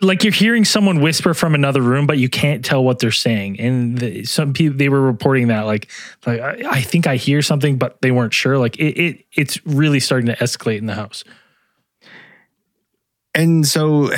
[0.00, 3.60] like you're hearing someone whisper from another room, but you can't tell what they're saying.
[3.60, 5.90] And the, some people they were reporting that like,
[6.26, 8.58] like I, I think I hear something, but they weren't sure.
[8.58, 11.24] Like it, it, it's really starting to escalate in the house.
[13.34, 14.10] and so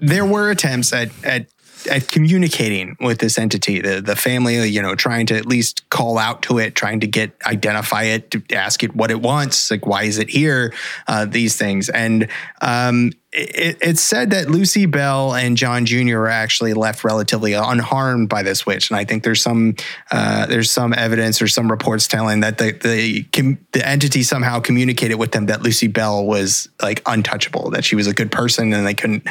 [0.00, 1.46] there were attempts at at
[1.86, 6.18] at communicating with this entity, the the family, you know, trying to at least call
[6.18, 9.86] out to it, trying to get identify it, to ask it what it wants, like
[9.86, 10.72] why is it here,
[11.06, 12.28] uh, these things, and
[12.60, 16.18] um, it, it's said that Lucy Bell and John Jr.
[16.18, 19.74] were actually left relatively unharmed by this witch, and I think there's some
[20.10, 23.26] uh, there's some evidence or some reports telling that the the
[23.72, 28.06] the entity somehow communicated with them that Lucy Bell was like untouchable, that she was
[28.06, 29.26] a good person, and they couldn't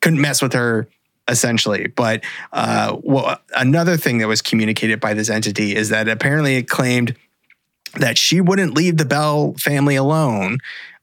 [0.00, 0.88] couldn't mess with her
[1.28, 1.88] essentially.
[1.88, 6.68] But uh, well, another thing that was communicated by this entity is that apparently it
[6.68, 7.14] claimed
[7.94, 10.58] that she wouldn't leave the Bell family alone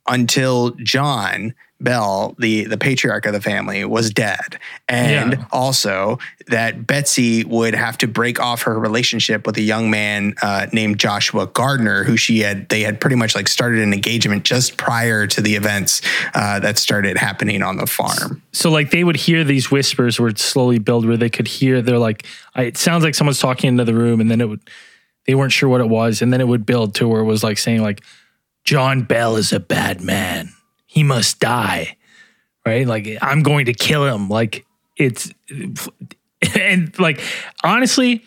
[0.07, 1.53] until John
[1.83, 5.45] Bell, the the patriarch of the family, was dead, and Yeah.
[5.51, 10.67] also that Betsy would have to break off her relationship with a young man uh,
[10.71, 14.77] named Joshua Gardner, who she had they had pretty much like started an engagement just
[14.77, 16.01] prior to the events
[16.33, 18.41] uh, that started happening on the farm.
[18.53, 21.97] so like they would hear these whispers would slowly build where they could hear they're
[21.99, 24.61] like I, it sounds like someone's talking into the room and then it would
[25.25, 27.43] they weren't sure what it was and then it would build to where it was
[27.43, 28.01] like saying like
[28.63, 30.52] john bell is a bad man
[30.93, 31.97] he must die
[32.65, 34.65] right like i'm going to kill him like
[34.97, 35.31] it's
[36.59, 37.19] and like
[37.63, 38.23] honestly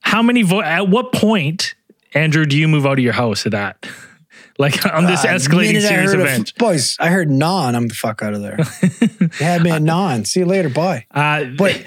[0.00, 1.74] how many vo- at what point
[2.14, 3.86] andrew do you move out of your house at that
[4.58, 7.74] like on this Uh, escalating I series of- event boys, I heard non.
[7.74, 8.56] I'm the fuck out of there.
[9.60, 10.24] me at non.
[10.24, 10.70] See you later.
[10.70, 11.04] Bye.
[11.10, 11.82] uh, But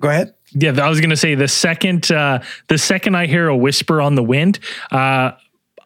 [0.00, 0.34] go ahead.
[0.52, 4.14] Yeah, I was gonna say the second uh, the second I hear a whisper on
[4.14, 4.60] the wind,
[4.92, 5.32] uh,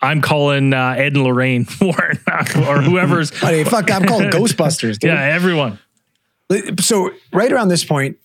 [0.00, 3.30] I'm calling uh, Ed and Lorraine Warren or whoever's.
[3.40, 5.10] Buddy, fuck, I'm calling Ghostbusters, dude.
[5.10, 5.78] yeah, everyone.
[6.80, 8.16] So right around this point,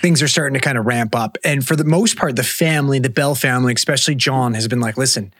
[0.00, 1.38] things are starting to kind of ramp up.
[1.44, 4.96] And for the most part, the family, the Bell family, especially John, has been like,
[4.96, 5.32] listen,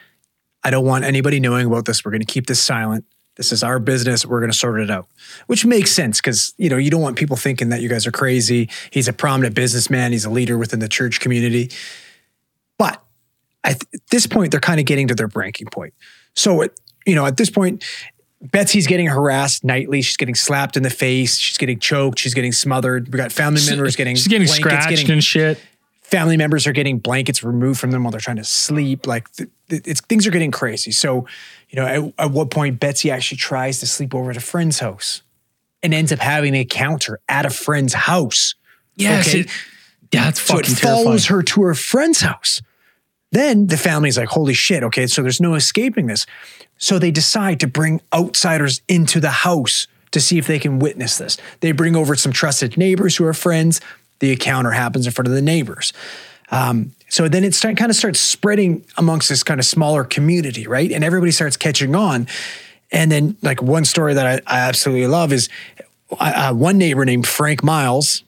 [0.65, 2.05] I don't want anybody knowing about this.
[2.05, 3.05] We're going to keep this silent.
[3.37, 4.27] This is our business.
[4.27, 5.09] We're going to sort it out,
[5.47, 8.11] which makes sense because you know you don't want people thinking that you guys are
[8.11, 8.69] crazy.
[8.91, 10.13] He's a prominent businessman.
[10.13, 11.71] He's a leader within the church community.
[13.65, 15.93] At this point, they're kind of getting to their breaking point.
[16.35, 16.71] So, at,
[17.07, 17.85] you know, at this point,
[18.41, 20.01] Betsy's getting harassed nightly.
[20.01, 21.37] She's getting slapped in the face.
[21.37, 22.19] She's getting choked.
[22.19, 23.13] She's getting smothered.
[23.13, 25.61] We got family members getting She's getting blankets scratched getting- and shit.
[26.01, 29.07] family members are getting blankets removed from them while they're trying to sleep.
[29.07, 30.91] Like th- it's things are getting crazy.
[30.91, 31.27] So,
[31.69, 34.79] you know, at, at what point Betsy actually tries to sleep over at a friend's
[34.79, 35.21] house
[35.83, 38.55] and ends up having an encounter at a friend's house.
[38.97, 39.41] Yes, Okay.
[39.41, 39.49] it-
[40.13, 41.05] yeah, it's So it fucking terrifying.
[41.05, 42.63] follows her to her friend's house.
[43.33, 46.27] Then the family's like, holy shit, okay, so there's no escaping this.
[46.79, 51.19] So they decide to bring outsiders into the house to see if they can witness
[51.19, 51.37] this.
[51.61, 53.81] They bring over some trusted neighbors who are friends.
[54.19, 55.93] The encounter happens in front of the neighbors.
[56.51, 60.67] Um, so then it start, kind of starts spreading amongst this kind of smaller community,
[60.67, 60.91] right?
[60.91, 62.27] And everybody starts catching on.
[62.91, 65.49] And then, like, one story that I, I absolutely love is
[66.19, 68.25] uh, one neighbor named Frank Miles,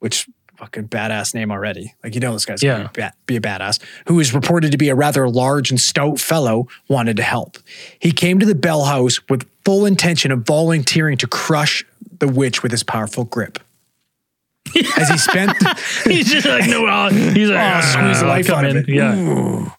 [0.00, 1.94] which fucking badass name already.
[2.02, 2.88] Like you know this guy's Yeah.
[2.94, 3.80] gonna be, a badass.
[4.08, 7.58] Who is reported to be a rather large and stout fellow, wanted to help.
[7.98, 11.84] He came to the Bell House with full intention of volunteering to crush
[12.18, 13.58] the witch with his powerful grip.
[14.96, 15.56] As he spent,
[16.04, 16.86] he's just like no.
[16.86, 18.88] uh, he's like Oh, squeeze the "Ah, life out of it.
[18.88, 19.70] Yeah,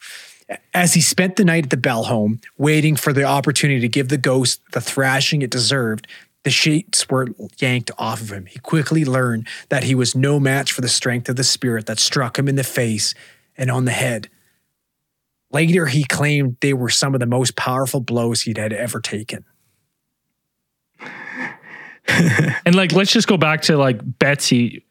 [0.74, 4.08] as he spent the night at the Bell home, waiting for the opportunity to give
[4.10, 6.08] the ghost the thrashing it deserved,
[6.50, 7.28] the sheets were
[7.60, 8.48] yanked off of him.
[8.48, 12.00] He quickly learned that he was no match for the strength of the spirit that
[12.00, 13.14] struck him in the face
[13.56, 14.32] and on the head.
[15.52, 19.46] Later, he claimed they were some of the most powerful blows he'd had ever taken.
[22.08, 24.84] and like let's just go back to like Betsy.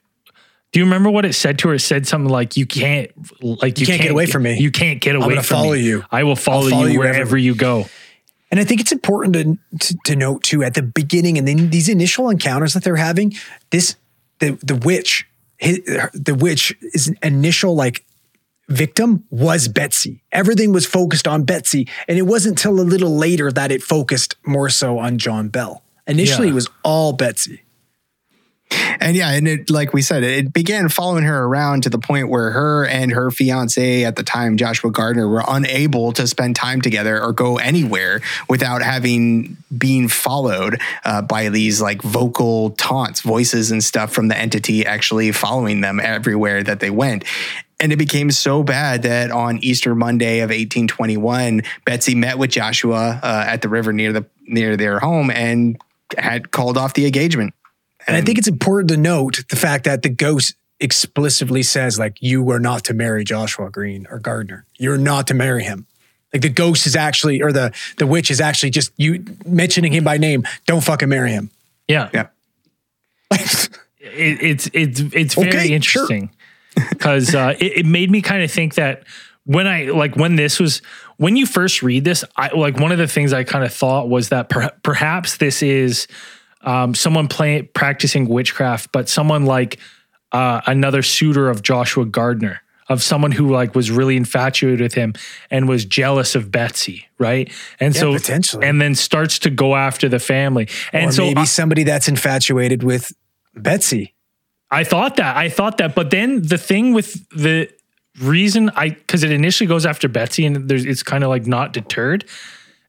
[0.70, 1.74] Do you remember what it said to her?
[1.74, 3.10] It said something like, "You can't,
[3.42, 4.60] like, you, can't get away from me.
[4.60, 5.82] You can't get away gonna from follow me.
[5.82, 6.04] you.
[6.12, 7.86] I will follow, follow you you wherever you go."
[8.50, 11.70] And I think it's important to, to, to note too at the beginning and then
[11.70, 13.34] these initial encounters that they're having,
[13.70, 13.96] this
[14.38, 15.26] the the witch,
[15.58, 15.80] his,
[16.14, 18.04] the witch is initial like
[18.68, 20.22] victim was Betsy.
[20.32, 24.36] Everything was focused on Betsy, and it wasn't until a little later that it focused
[24.46, 25.82] more so on John Bell.
[26.06, 26.52] Initially, Yeah.
[26.52, 27.62] it was all Betsy.
[29.00, 32.28] And yeah, and it like we said, it began following her around to the point
[32.28, 36.80] where her and her fiance at the time, Joshua Gardner, were unable to spend time
[36.80, 43.70] together or go anywhere without having been followed uh, by these like vocal taunts, voices
[43.70, 47.24] and stuff from the entity actually following them everywhere that they went.
[47.80, 53.20] And it became so bad that on Easter Monday of 1821, Betsy met with Joshua
[53.22, 55.80] uh, at the river near the near their home and
[56.16, 57.54] had called off the engagement.
[58.08, 62.16] And I think it's important to note the fact that the ghost explicitly says, like,
[62.20, 64.64] you are not to marry Joshua Green or Gardner.
[64.78, 65.86] You're not to marry him.
[66.32, 70.04] Like the ghost is actually, or the the witch is actually just you mentioning him
[70.04, 70.44] by name.
[70.66, 71.50] Don't fucking marry him.
[71.86, 72.26] Yeah, Yeah.
[73.30, 76.30] it, it's it's it's very Okay, interesting
[76.90, 79.04] because uh, it, it made me kind of think that
[79.44, 80.82] when I like when this was
[81.16, 84.08] when you first read this, I like one of the things I kind of thought
[84.08, 86.06] was that per, perhaps this is
[86.62, 89.78] um, someone playing practicing witchcraft, but someone like
[90.32, 92.60] uh, another suitor of Joshua Gardner.
[92.90, 95.12] Of someone who like was really infatuated with him
[95.50, 97.52] and was jealous of Betsy, right?
[97.80, 98.66] And Yeah, so potentially.
[98.66, 100.68] and then starts to go after the family.
[100.90, 103.12] And or so maybe I- somebody that's infatuated with
[103.54, 104.14] Betsy.
[104.70, 105.36] I thought that.
[105.36, 105.94] I thought that.
[105.94, 107.68] But then the thing with the
[108.22, 111.74] reason I because it initially goes after Betsy and there's it's kind of like not
[111.74, 112.24] deterred.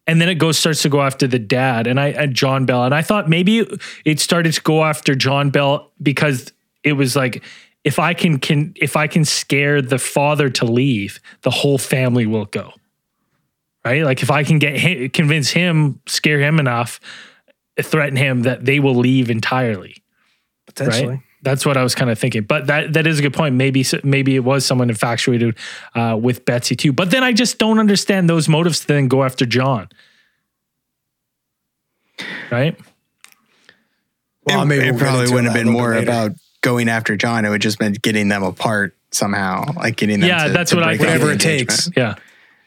[0.09, 2.83] And then it goes starts to go after the dad and I and John Bell.
[2.83, 3.67] And I thought maybe
[4.05, 6.51] it started to go after John Bell because
[6.83, 7.43] it was like
[7.83, 12.25] if I can can if I can scare the father to leave, the whole family
[12.25, 12.73] will go.
[13.85, 14.01] Right?
[14.03, 16.99] Like if I can get him, convince him, scare him enough,
[17.79, 20.01] threaten him that they will leave entirely
[20.65, 21.07] Potentially.
[21.07, 21.19] right?
[21.41, 22.43] That's what I was kind of thinking.
[22.43, 23.55] But that that is a good point.
[23.55, 25.55] Maybe maybe it was someone infatuated
[25.95, 26.91] uh, with Betsy too.
[26.91, 29.87] But then I just don't understand those motives to then go after John.
[32.51, 32.77] Right?
[34.43, 36.03] Well, it, maybe it we'll probably wouldn't have been more later.
[36.03, 37.45] about going after John.
[37.45, 40.29] It would just been getting them apart somehow, like getting them.
[40.29, 41.11] Yeah, to- that's to what I break think.
[41.11, 41.89] Whatever it takes.
[41.95, 42.15] Yeah.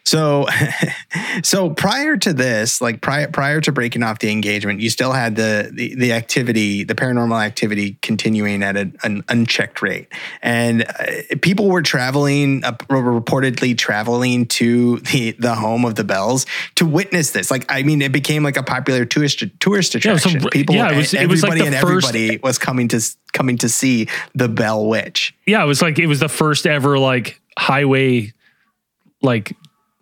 [0.05, 0.47] So,
[1.43, 5.37] so prior to this, like prior prior to breaking off the engagement, you still had
[5.37, 10.09] the the, the activity, the paranormal activity, continuing at an, an unchecked rate,
[10.43, 16.47] and uh, people were traveling, uh, reportedly traveling to the the home of the Bells
[16.75, 17.51] to witness this.
[17.51, 20.51] Like, I mean, it became like a popular tourist tourist Yeah, so- attraction.
[20.51, 23.01] people, yeah, it was- it was like everybody and first- everybody was coming to
[23.33, 25.35] coming to see the Bell Witch.
[25.47, 28.33] Yeah, it was like it was the first ever like highway
[29.23, 29.53] like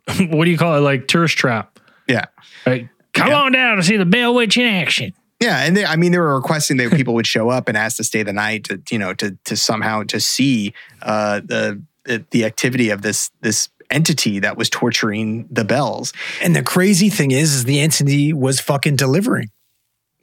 [0.31, 0.81] what do you call it?
[0.81, 1.79] Like tourist trap.
[2.09, 2.27] Yeah.
[2.67, 2.89] Right?
[3.13, 3.41] Come Yeah.
[3.43, 5.13] on down to see the Bell Witch in action.
[5.41, 7.97] Yeah, and they, I mean, they were requesting that people would show up and ask
[7.97, 12.25] to stay the night to, you know, to to somehow to see uh, the the
[12.31, 16.13] the activity of this this entity that was torturing the bells.
[16.43, 19.49] And the crazy thing is, is the entity was fucking delivering.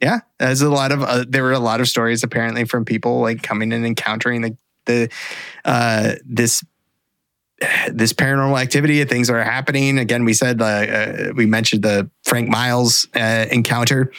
[0.00, 3.20] Yeah, there's a lot of uh, there were a lot of stories apparently from people
[3.20, 5.08] like coming and encountering the the
[5.64, 6.62] uh, this
[7.90, 9.98] this paranormal activity things that are happening.
[9.98, 14.12] Again, we said uh, uh, we mentioned the Frank Miles uh, encounter.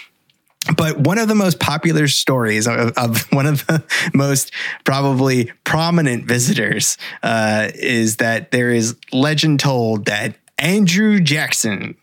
[0.76, 4.52] But one of the most popular stories of, of one of the most
[4.84, 11.96] probably prominent visitors uh, is that there is legend told that Andrew Jackson,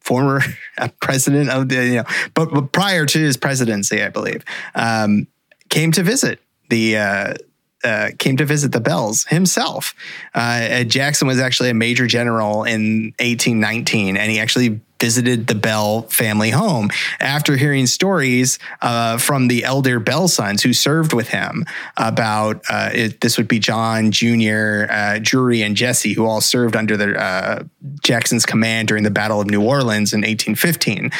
[0.00, 0.42] former
[0.78, 2.04] uh, president of the, you know,
[2.34, 5.26] but, but prior to his presidency, I believe, um,
[5.68, 7.36] came to visit the.
[7.84, 9.94] Uh, came to visit the Bells himself.
[10.34, 16.02] Uh, Jackson was actually a major general in 1819, and he actually visited the Bell
[16.02, 21.64] family home after hearing stories uh, from the elder Bell sons who served with him
[21.96, 26.76] about uh, it, this would be John Jr., uh, Drury, and Jesse, who all served
[26.76, 27.64] under the, uh,
[28.02, 31.10] Jackson's command during the Battle of New Orleans in 1815.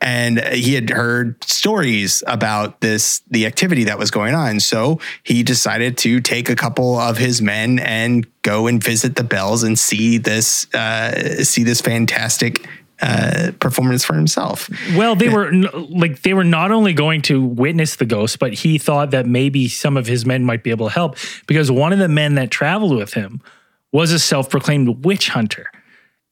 [0.00, 4.60] And he had heard stories about this, the activity that was going on.
[4.60, 9.24] So he decided to take a couple of his men and go and visit the
[9.24, 12.66] Bells and see this, uh, see this fantastic
[13.02, 14.70] uh, performance for himself.
[14.96, 18.78] Well, they were like they were not only going to witness the ghost, but he
[18.78, 21.16] thought that maybe some of his men might be able to help
[21.48, 23.42] because one of the men that traveled with him
[23.90, 25.66] was a self-proclaimed witch hunter,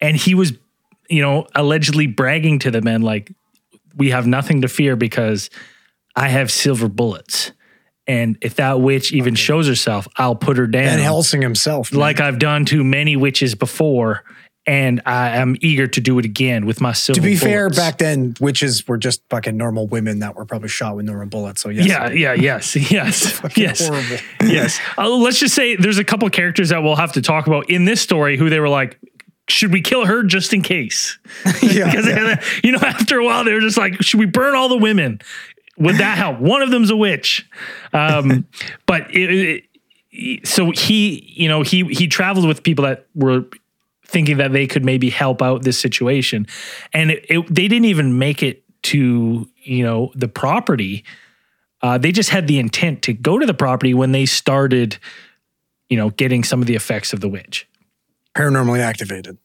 [0.00, 0.52] and he was,
[1.08, 3.32] you know, allegedly bragging to the men like,
[3.96, 5.50] "We have nothing to fear because
[6.14, 7.50] I have silver bullets."
[8.06, 10.84] And if that witch even shows herself, I'll put her down.
[10.84, 11.92] Van Helsing himself.
[11.92, 12.00] man.
[12.00, 14.24] like I've done to many witches before,
[14.66, 17.20] and I am eager to do it again with my silver.
[17.20, 20.96] to be fair, back then witches were just fucking normal women that were probably shot
[20.96, 21.60] with normal bullets.
[21.62, 24.16] So yes, Yeah, yeah, yes, yes, yes, horrible.
[24.42, 24.78] yes.
[24.98, 27.84] Uh, let's just say there's a couple characters that we'll have to talk about in
[27.86, 28.98] this story who they were like,
[29.48, 31.18] should we kill her just in case?
[31.62, 32.06] yeah, Because
[32.62, 35.20] you know, after a while, they were just like, should we burn all the women?
[35.78, 36.38] Would that help?
[36.38, 37.48] One of them's a witch,
[37.94, 38.46] um,
[38.84, 39.64] but it,
[40.12, 43.46] it, so he, you know, he he traveled with people that were
[44.10, 46.46] thinking that they could maybe help out this situation,
[46.92, 51.04] and it, it, they didn't even make it to you know the property.
[51.82, 54.98] Uh, they just had the intent to go to the property when they started,
[55.88, 57.66] you know, getting some of the effects of the witch.
[58.36, 59.38] paranormally activated.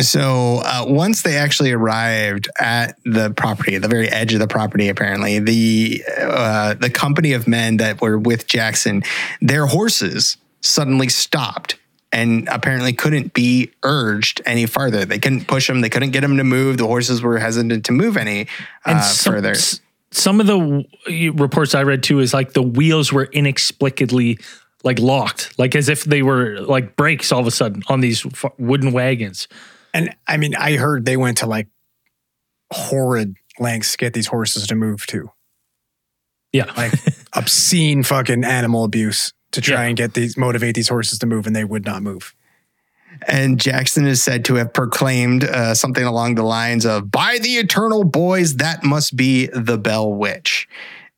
[0.00, 4.88] So uh, once they actually arrived at the property, the very edge of the property,
[4.88, 9.04] apparently the uh, the company of men that were with Jackson,
[9.40, 11.76] their horses suddenly stopped
[12.12, 15.04] and apparently couldn't be urged any farther.
[15.04, 15.80] They couldn't push them.
[15.80, 16.78] They couldn't get them to move.
[16.78, 18.46] The horses were hesitant to move any
[18.84, 19.50] uh, some, further.
[19.50, 19.80] s-
[20.12, 20.58] Some of the
[21.06, 24.38] w- reports I read too is like the wheels were inexplicably
[24.84, 28.24] like locked, like as if they were like brakes all of a sudden on these
[28.24, 29.48] f- wooden wagons.
[29.92, 31.66] And I mean, I heard they went to like
[32.72, 35.30] horrid lengths to get these horses to move too.
[36.52, 36.92] Yeah, like
[37.32, 39.88] obscene fucking animal abuse to try Yeah.
[39.88, 42.34] and get these motivate these horses to move, and they would not move.
[43.26, 47.56] And Jackson is said to have proclaimed uh, something along the lines of, By the
[47.56, 50.68] eternal boys, that must be the Bell Witch.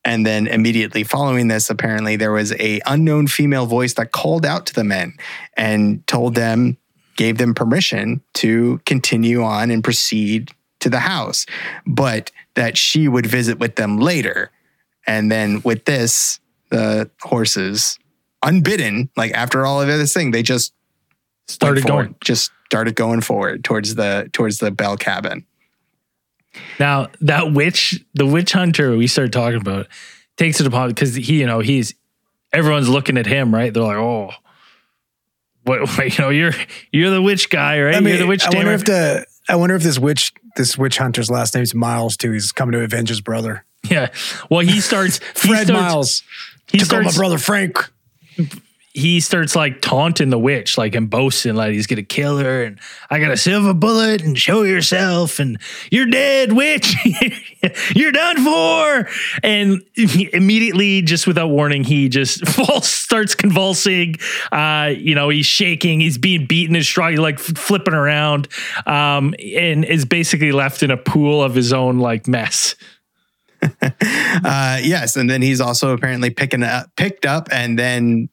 [0.04, 4.64] And then immediately following this, apparently there was a unknown female voice that called out
[4.66, 5.14] to the men
[5.56, 6.76] and told them,
[7.16, 11.46] gave them permission to continue on and proceed to the house,
[11.84, 14.52] but that she would visit with them later.
[15.04, 16.38] And then with this,
[16.70, 17.98] the horses,
[18.42, 20.72] unbidden, like after all of this thing, they just
[21.46, 22.14] Started forward, going.
[22.22, 25.46] just started going forward towards the towards the bell cabin.
[26.78, 29.86] Now that witch, the witch hunter we started talking about,
[30.36, 31.94] takes it upon because he, you know, he's
[32.52, 33.72] everyone's looking at him, right?
[33.72, 34.30] They're like, oh,
[35.64, 35.80] what,
[36.18, 36.52] you know, you're
[36.92, 37.94] you're the witch guy, right?
[37.94, 38.74] I mean, you're the witch I wonder tamer.
[38.74, 42.32] if the I wonder if this witch this witch hunter's last name's Miles too.
[42.32, 44.08] He's coming to avenge his brother, yeah.
[44.50, 45.18] Well, he starts.
[45.18, 46.22] he Fred starts, Miles.
[46.70, 47.78] He Took on my brother Frank.
[48.98, 52.80] He starts like taunting the witch, like and boasting like he's gonna kill her, and
[53.10, 55.58] I got a silver bullet, and show yourself, and
[55.90, 56.96] you're dead, witch,
[57.94, 59.08] you're done for.
[59.44, 64.16] And immediately, just without warning, he just falls, starts convulsing.
[64.50, 68.48] Uh, you know, he's shaking, he's being beaten, and strong, like flipping around,
[68.86, 72.74] um, and is basically left in a pool of his own like mess.
[74.44, 78.28] Uh, yes, and then he's also apparently picking up, picked up, and then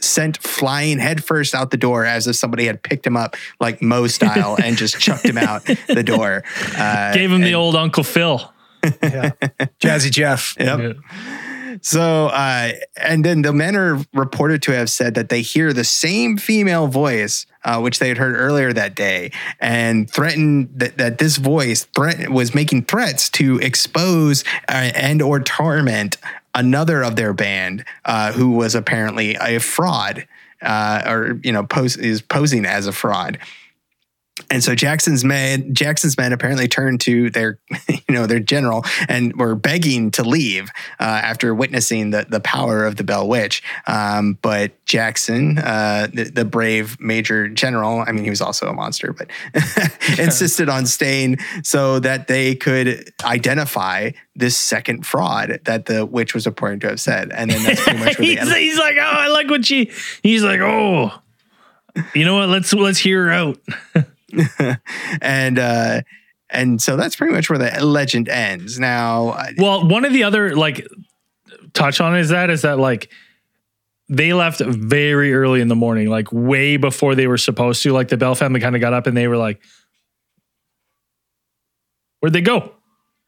[0.00, 4.06] sent flying headfirst out the door as if somebody had picked him up like Mo
[4.06, 6.44] style and just chucked him out the door.
[6.76, 8.52] Uh, Gave him the old Uncle Phil.
[9.02, 9.30] Yeah.
[9.80, 10.54] Jazzy Jeff.
[10.60, 10.78] Yep.
[10.78, 10.92] Yeah.
[11.82, 15.84] So, uh, and then the men are reported to have said that they hear the
[15.84, 21.18] same female voice, uh, which they had heard earlier that day, and threatened that, that
[21.18, 26.16] this voice threat was making threats to expose uh, and or torment
[26.54, 30.26] another of their band, uh, who was apparently a fraud,
[30.62, 33.38] uh, or you know, pose, is posing as a fraud.
[34.50, 39.34] And so Jackson's men, Jackson's men apparently turned to their, you know, their general and
[39.36, 40.70] were begging to leave
[41.00, 43.62] uh, after witnessing the the power of the Bell Witch.
[43.86, 48.72] Um, but Jackson, uh, the, the brave Major General, I mean, he was also a
[48.72, 49.30] monster, but
[50.18, 56.46] insisted on staying so that they could identify this second fraud that the witch was
[56.46, 57.30] reported to have said.
[57.32, 59.90] And then that's pretty much where he's, the he's like, oh, I like what she.
[60.22, 61.12] He's like, oh,
[62.14, 62.48] you know what?
[62.48, 63.58] Let's let's hear her out.
[65.20, 66.02] and uh,
[66.50, 68.78] and so that's pretty much where the legend ends.
[68.78, 70.86] Now, Well, one of the other like
[71.72, 73.10] touch on is that is that like
[74.08, 77.92] they left very early in the morning, like way before they were supposed to.
[77.92, 79.60] Like the Bell family kind of got up and they were like,
[82.20, 82.72] "Where'd they go?"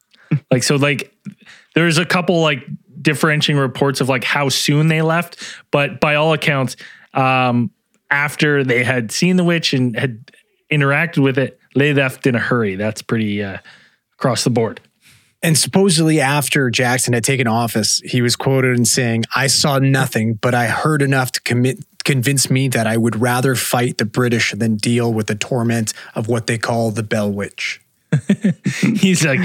[0.51, 1.13] like so, like
[1.75, 2.65] there's a couple like
[3.01, 6.77] differentiating reports of like how soon they left, but by all accounts,
[7.15, 7.71] um,
[8.11, 10.31] after they had seen the witch and had
[10.71, 12.77] interacted with it, they left in a hurry.
[12.77, 13.59] That's pretty uh,
[14.15, 14.81] across the board.
[15.43, 20.35] And supposedly, after Jackson had taken office, he was quoted in saying, I saw nothing,
[20.35, 24.53] but I heard enough to commit, convince me that I would rather fight the British
[24.53, 27.81] than deal with the torment of what they call the Bell Witch.
[28.81, 29.41] He's like,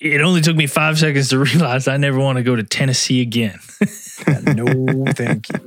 [0.00, 3.20] it only took me five seconds to realize I never want to go to Tennessee
[3.20, 3.58] again.
[4.54, 5.58] no, thank you.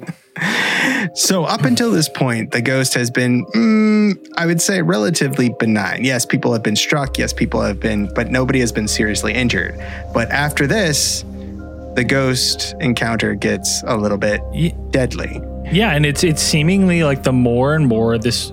[1.15, 6.03] So up until this point, the ghost has been, mm, I would say, relatively benign.
[6.03, 7.17] Yes, people have been struck.
[7.17, 9.75] Yes, people have been, but nobody has been seriously injured.
[10.13, 11.23] But after this,
[11.95, 14.41] the ghost encounter gets a little bit
[14.91, 15.41] deadly.
[15.71, 18.51] yeah, and it's it's seemingly like the more and more this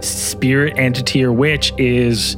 [0.00, 2.36] spirit entity or witch is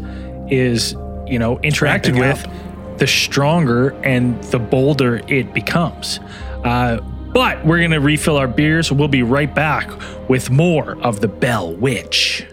[0.48, 0.92] is
[1.26, 6.20] you know interacted Ramping with, the stronger and the bolder it becomes.
[6.66, 7.00] Uh,
[7.32, 8.90] but we're gonna refill our beers.
[8.90, 9.88] We'll be right back
[10.28, 12.44] with more of the Bell Witch.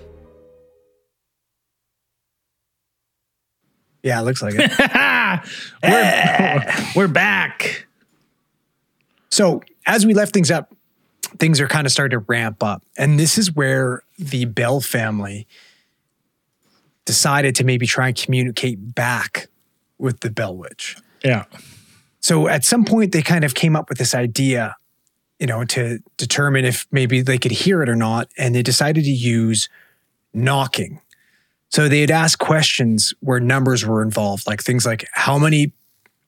[4.04, 4.72] Yeah, it looks like it.
[5.84, 7.88] we're, we're back.
[9.32, 10.76] So as we left things up,
[11.40, 12.84] things are kind of starting to ramp up.
[12.96, 15.48] And this is where the Bell family
[17.06, 19.48] decided to maybe try and communicate back
[19.98, 20.98] with the Bell Witch.
[21.24, 21.46] Yeah.
[22.24, 24.78] So at some point, they kind of came up with this idea,
[25.40, 28.30] you know, to determine if maybe they could hear it or not.
[28.38, 29.68] And they decided to use
[30.34, 31.02] knocking.
[31.70, 35.74] So they'd ask questions where numbers were involved, like things like how many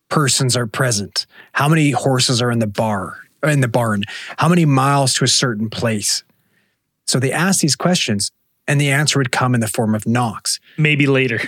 [0.10, 4.04] persons are present, how many horses are in the bar, in the barn,
[4.38, 6.24] how many miles to a certain place.
[7.08, 8.32] So they asked these questions,
[8.68, 10.60] and the answer would come in the form of knocks.
[10.78, 11.40] Maybe later.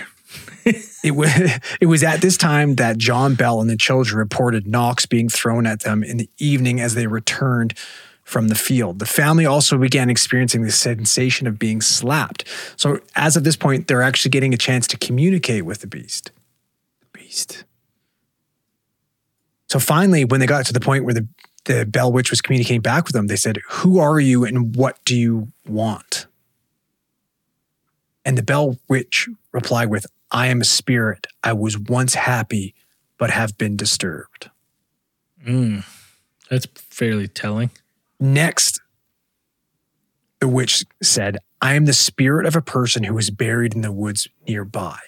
[1.02, 1.30] It was
[1.80, 5.66] it was at this time that John Bell and the children reported knocks being thrown
[5.66, 7.74] at them in the evening as they returned
[8.28, 8.98] from the field.
[8.98, 12.44] The family also began experiencing the sensation of being slapped.
[12.76, 16.30] So as of this point, they're actually getting a chance to communicate with the beast.
[17.00, 17.64] The beast.
[19.70, 21.26] So finally, when they got to the point where the,
[21.64, 25.02] the Bell Witch was communicating back with them, they said, Who are you and what
[25.06, 26.26] do you want?
[28.26, 31.26] And the Bell Witch replied with, I am a spirit.
[31.42, 32.74] I was once happy,
[33.18, 34.50] but have been disturbed.
[35.46, 35.84] Mm,
[36.50, 37.70] that's fairly telling.
[38.20, 38.80] Next,
[40.40, 43.92] the witch said, I am the spirit of a person who is buried in the
[43.92, 44.98] woods nearby.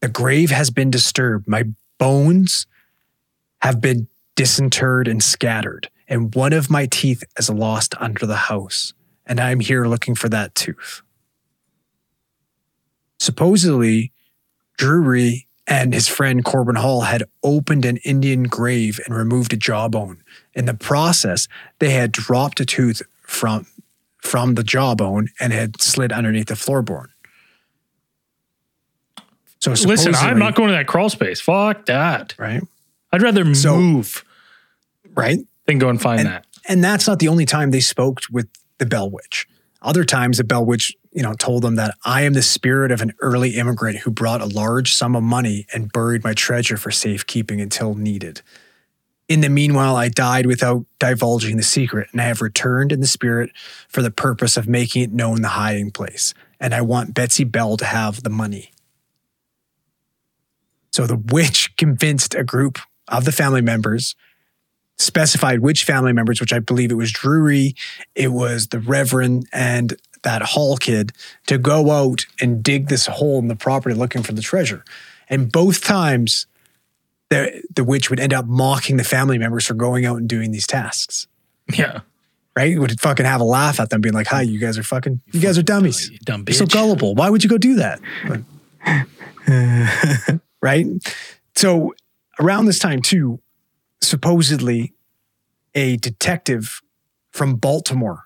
[0.00, 1.48] The grave has been disturbed.
[1.48, 1.64] My
[1.98, 2.66] bones
[3.62, 8.94] have been disinterred and scattered, and one of my teeth is lost under the house,
[9.26, 11.02] and I am here looking for that tooth.
[13.18, 14.12] Supposedly,
[14.76, 20.22] Drury and his friend Corbin Hall had opened an Indian grave and removed a jawbone.
[20.54, 21.46] In the process,
[21.78, 23.66] they had dropped a tooth from
[24.22, 27.06] from the jawbone and had slid underneath the floorboard.
[29.60, 31.40] So Listen, I'm not going to that crawl space.
[31.40, 32.34] Fuck that.
[32.38, 32.62] right,
[33.12, 34.24] I'd rather So- move
[35.14, 36.46] right, than go and find and, that.
[36.68, 38.48] and that's not the only time they spoke with
[38.78, 39.46] the Bell Witch.
[39.80, 43.00] Other times, the Bell Witch, you know, told them that I am the spirit of
[43.00, 46.90] an early immigrant who brought a large sum of money and buried my treasure for
[46.90, 48.42] safekeeping until needed.
[49.28, 53.06] In the meanwhile, I died without divulging the secret, and I have returned in the
[53.06, 53.50] spirit
[53.88, 56.34] for the purpose of making it known the hiding place.
[56.58, 58.72] And I want Betsy Bell to have the money.
[60.90, 64.16] So the witch convinced a group of the family members
[64.98, 67.74] specified which family members, which I believe it was Drury,
[68.14, 71.12] it was the Reverend, and that Hall kid,
[71.46, 74.84] to go out and dig this hole in the property looking for the treasure.
[75.28, 76.46] And both times,
[77.30, 80.50] the, the witch would end up mocking the family members for going out and doing
[80.50, 81.26] these tasks.
[81.72, 82.00] Yeah.
[82.56, 82.78] Right?
[82.78, 85.40] Would fucking have a laugh at them, being like, "Hi, you guys are fucking, you
[85.40, 86.10] guys are dummies.
[86.10, 87.14] You dumb You're so gullible.
[87.14, 88.00] Why would you go do that?"
[90.60, 90.86] right?
[91.54, 91.94] So
[92.40, 93.40] around this time too,
[94.00, 94.94] supposedly
[95.74, 96.80] a detective
[97.30, 98.24] from Baltimore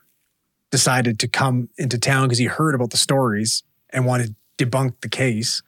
[0.71, 4.95] decided to come into town because he heard about the stories and wanted to debunk
[5.01, 5.63] the case.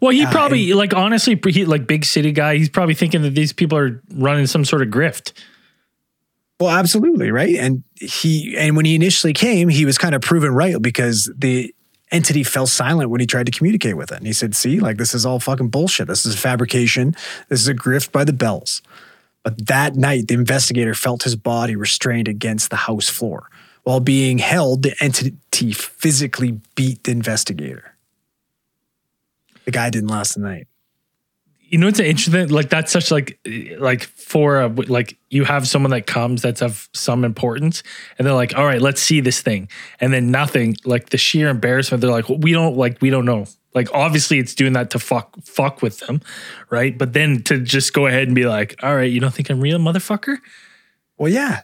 [0.00, 2.56] Well, he Uh, probably like honestly, he like big city guy.
[2.56, 5.32] He's probably thinking that these people are running some sort of grift.
[6.58, 7.56] Well, absolutely, right?
[7.56, 11.74] And he and when he initially came, he was kind of proven right because the
[12.10, 14.18] entity fell silent when he tried to communicate with it.
[14.18, 16.08] And he said, "See, like this is all fucking bullshit.
[16.08, 17.14] This is a fabrication.
[17.48, 18.82] This is a grift by the bells."
[19.42, 23.48] But that night, the investigator felt his body restrained against the house floor.
[23.84, 27.94] While being held, the entity physically beat the investigator.
[29.64, 30.66] The guy didn't last the night.
[31.70, 32.48] You know, it's interesting.
[32.48, 33.38] Like that's such like
[33.78, 37.84] like for a, like you have someone that comes that's of some importance,
[38.18, 39.68] and they're like, "All right, let's see this thing,"
[40.00, 40.76] and then nothing.
[40.84, 42.00] Like the sheer embarrassment.
[42.00, 43.00] They're like, well, "We don't like.
[43.00, 46.22] We don't know." Like obviously, it's doing that to fuck fuck with them,
[46.70, 46.98] right?
[46.98, 49.60] But then to just go ahead and be like, "All right, you don't think I'm
[49.60, 50.38] real, motherfucker?"
[51.18, 51.60] Well, yeah,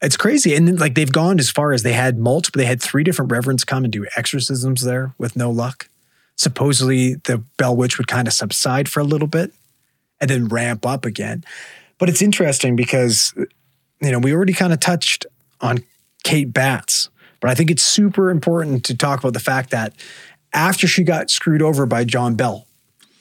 [0.00, 0.54] it's crazy.
[0.54, 2.58] And like they've gone as far as they had multiple.
[2.58, 5.90] They had three different reverends come and do exorcisms there with no luck.
[6.36, 9.52] Supposedly, the Bell Witch would kind of subside for a little bit
[10.20, 11.44] and then ramp up again.
[11.98, 13.34] But it's interesting because
[14.00, 15.26] you know we already kind of touched
[15.60, 15.84] on
[16.24, 17.10] Kate Batts,
[17.40, 19.92] but I think it's super important to talk about the fact that
[20.52, 22.66] after she got screwed over by John Bell,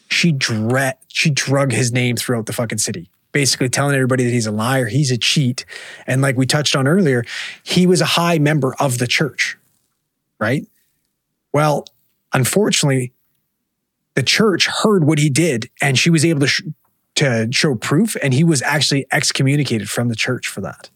[0.10, 4.48] she dra- she drug his name throughout the fucking city, basically telling everybody that he's
[4.48, 5.66] a liar, he's a cheat,
[6.08, 7.24] and like we touched on earlier,
[7.64, 9.58] he was a high member of the church,
[10.40, 10.68] right?
[11.54, 11.86] Well,
[12.34, 13.14] unfortunately,
[14.16, 16.64] the church heard what he did, and she was able to sh-
[17.16, 20.90] to show proof, and he was actually excommunicated from the church for that.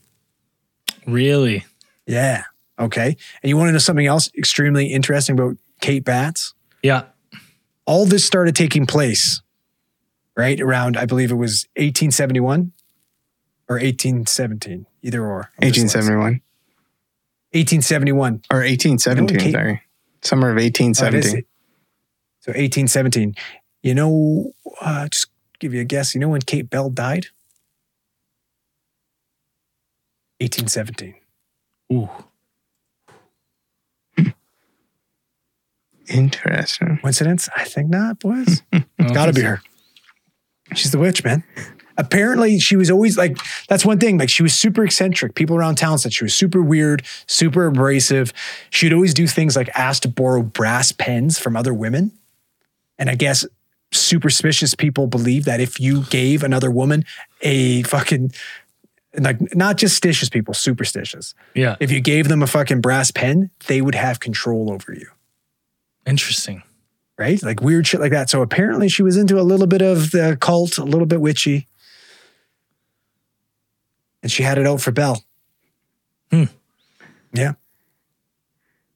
[1.06, 1.66] Really?
[2.08, 2.44] Yeah.
[2.80, 3.16] Okay.
[3.44, 6.54] And you want to know something else extremely interesting about Kate Batts?
[6.84, 7.04] Yeah.
[7.86, 9.42] all this started taking place
[10.36, 12.72] right around i believe it was 1871
[13.70, 16.42] or 1817 either or I'm 1871
[17.54, 19.38] 1871 or 1817.
[19.40, 19.82] Kate- sorry,
[20.26, 21.44] summer of Oh, 1817.
[22.42, 23.36] so 1817
[23.84, 24.52] you know
[24.82, 25.28] uh, just
[25.60, 27.28] give you a guess you know when kate bell died
[30.40, 31.16] 1817
[31.94, 32.10] Ooh.
[36.08, 37.00] Interesting.
[37.02, 39.62] coincidence i think not boys it's Gotta be her.
[40.74, 41.44] She's the witch, man.
[41.98, 43.38] Apparently, she was always like,
[43.68, 44.18] that's one thing.
[44.18, 45.34] Like, she was super eccentric.
[45.36, 48.34] People around town said she was super weird, super abrasive.
[48.70, 52.12] She'd always do things like ask to borrow brass pens from other women.
[52.98, 53.46] And I guess
[53.92, 57.06] superstitious people believe that if you gave another woman
[57.42, 58.34] a fucking,
[59.18, 61.34] like, not just stitious people, superstitious.
[61.54, 61.76] Yeah.
[61.80, 65.08] If you gave them a fucking brass pen, they would have control over you
[66.06, 66.62] Interesting.
[67.18, 67.42] right?
[67.42, 68.30] Like weird shit like that.
[68.30, 71.68] So apparently she was into a little bit of the cult, a little bit witchy.
[74.26, 75.24] And she had it out for Bell.
[76.32, 76.46] Hmm.
[77.32, 77.54] Yeah.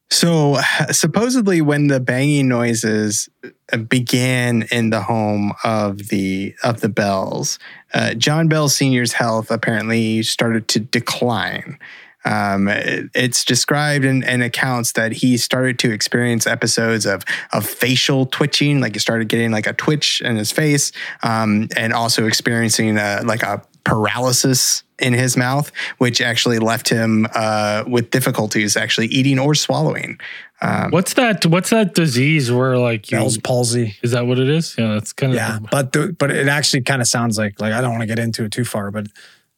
[0.10, 0.58] So
[0.90, 3.30] supposedly, when the banging noises
[3.72, 7.60] uh, began in the home of the of the Bells,
[7.94, 11.78] uh, John Bell Senior's health apparently started to decline.
[12.26, 17.24] Um, it- it's described in, in accounts that he started to experience episodes of
[17.54, 21.94] of facial twitching, like he started getting like a twitch in his face, um, and
[21.94, 28.12] also experiencing a, like a paralysis in his mouth, which actually left him uh, with
[28.12, 30.20] difficulties actually eating or swallowing.
[30.62, 31.46] Um, What's that?
[31.46, 33.10] What's that disease where like?
[33.10, 33.96] Bell's palsy.
[34.04, 34.76] Is that what it is?
[34.78, 37.74] Yeah, that's kind of Yeah, but the, but it actually kind of sounds like like
[37.74, 39.12] I don't want to get into it too far, but it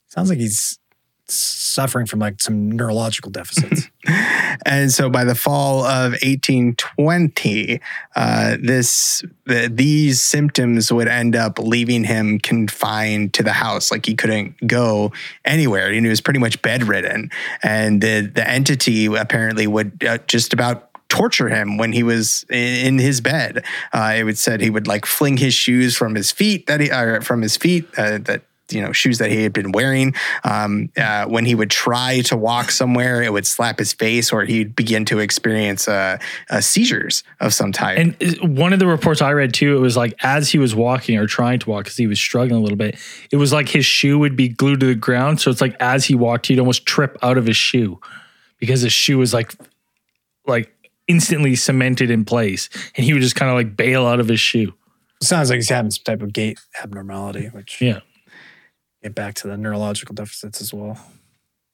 [0.10, 0.78] sounds like he's
[1.34, 3.90] suffering from like some neurological deficits.
[4.66, 7.82] and so by the fall of 1820,
[8.16, 14.06] uh, this the, these symptoms would end up leaving him confined to the house, like
[14.06, 15.12] he couldn't go
[15.46, 15.88] anywhere.
[15.88, 17.32] And he was pretty much bedridden,
[17.64, 22.98] and the the entity apparently would uh, just about torture him when he was in,
[22.98, 23.66] his bed.
[23.92, 26.90] Uh, it would said he would like fling his shoes from his feet that he
[26.90, 30.14] or from his feet uh, that you know shoes that he had been wearing.
[30.44, 34.46] Um, uh, when he would try to walk somewhere, it would slap his face, or
[34.46, 36.18] he'd begin to experience uh,
[36.50, 37.98] uh, seizures of some type.
[37.98, 40.76] And uh, one of the reports I read too, it was like as he was
[40.76, 42.98] walking or trying to walk because he was struggling a little bit,
[43.32, 45.42] it was like his shoe would be glued to the ground.
[45.42, 48.00] So it's like as he walked, he'd almost trip out of his shoe
[48.60, 49.54] because his shoe was like,
[50.46, 50.74] like
[51.08, 54.40] instantly cemented in place, and he would just kind of like bail out of his
[54.40, 54.74] shoe.
[55.22, 58.00] sounds like he's having some type of gait abnormality, which Yeah.
[59.02, 61.00] Get back to the neurological deficits as well.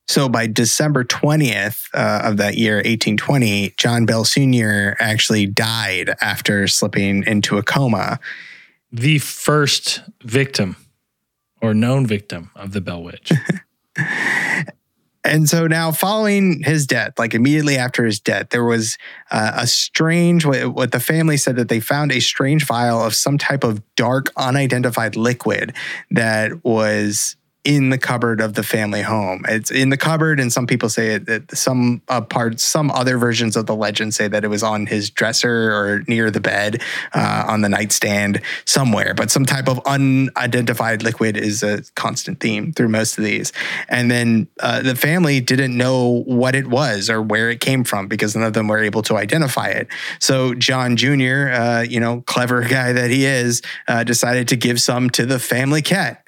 [0.08, 4.96] So by December 20th uh, of that year, 1820, John Bell Sr.
[5.00, 8.20] actually died after slipping into a coma.
[8.90, 10.78] The first victim
[11.62, 13.34] or known victim of the Bell Witch.
[15.28, 18.98] And so now, following his death, like immediately after his death, there was
[19.32, 23.14] uh, a strange, what, what the family said that they found a strange vial of
[23.14, 25.74] some type of dark, unidentified liquid
[26.12, 27.37] that was
[27.68, 29.44] in the cupboard of the family home.
[29.50, 33.18] It's in the cupboard, and some people say it, that some uh, parts, some other
[33.18, 36.82] versions of the legend say that it was on his dresser or near the bed,
[37.14, 39.14] uh, on the nightstand somewhere.
[39.14, 43.52] But some type of unidentified liquid is a constant theme through most of these.
[43.90, 48.08] And then uh, the family didn't know what it was or where it came from
[48.08, 49.90] because none of them were able to identify it.
[50.20, 54.80] So John Jr., uh, you know, clever guy that he is, uh, decided to give
[54.80, 56.24] some to the family cat.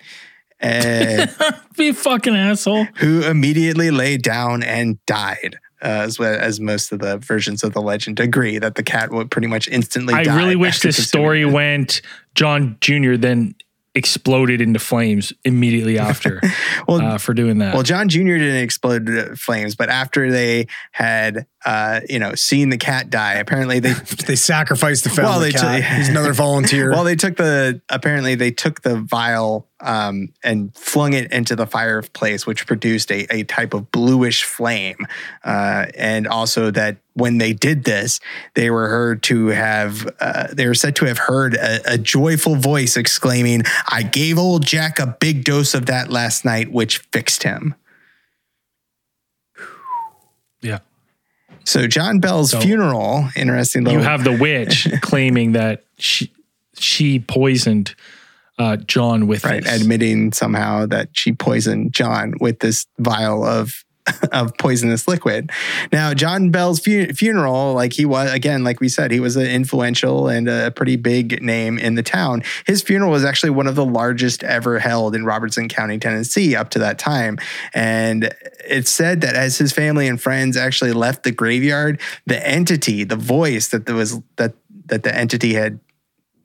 [0.60, 1.34] And
[1.78, 2.86] Be a fucking asshole.
[2.95, 5.57] who immediately lay down and died.
[5.82, 9.12] Uh, as, well, as most of the versions of the legend agree that the cat
[9.12, 10.14] would pretty much instantly.
[10.14, 10.30] Die.
[10.30, 11.45] I really wish this story it.
[11.45, 12.01] went
[12.36, 13.16] John Jr.
[13.16, 13.55] then
[13.95, 16.41] exploded into flames immediately after
[16.88, 17.74] Well, uh, for doing that.
[17.74, 18.20] Well, John Jr.
[18.20, 23.34] didn't explode to flames, but after they had, uh, you know, seeing the cat die,
[23.36, 23.93] apparently they,
[24.28, 25.76] They sacrificed the family Well, they cat.
[25.84, 26.91] took- He's another volunteer.
[26.91, 31.66] well, they took the, apparently they took the vial um, and flung it into the
[31.68, 34.97] fireplace, which produced a, a type of bluish flame.
[35.43, 38.20] Uh, and also that when they did this,
[38.55, 42.55] they were heard to have, uh, they were said to have heard a, a joyful
[42.55, 47.43] voice exclaiming, I gave old Jack a big dose of that last night, which fixed
[47.43, 47.76] him.
[50.62, 50.80] yeah.
[51.70, 53.99] So John Bell's So- funeral, interesting little.
[53.99, 56.32] You have the witch claiming that she
[56.74, 57.93] she poisoned
[58.57, 59.82] uh, John with right, this.
[59.82, 63.86] admitting somehow that she poisoned John with this vial of
[64.32, 65.51] of poisonous liquid.
[65.91, 69.47] Now, John Bell's fu- funeral, like he was again, like we said, he was an
[69.47, 72.43] influential and a pretty big name in the town.
[72.66, 76.70] His funeral was actually one of the largest ever held in Robertson County, Tennessee, up
[76.72, 77.38] to that time.
[77.74, 78.34] And
[78.68, 83.16] it's said that as his family and friends actually left the graveyard, the entity, the
[83.16, 84.53] voice that was that
[84.86, 85.80] that the entity had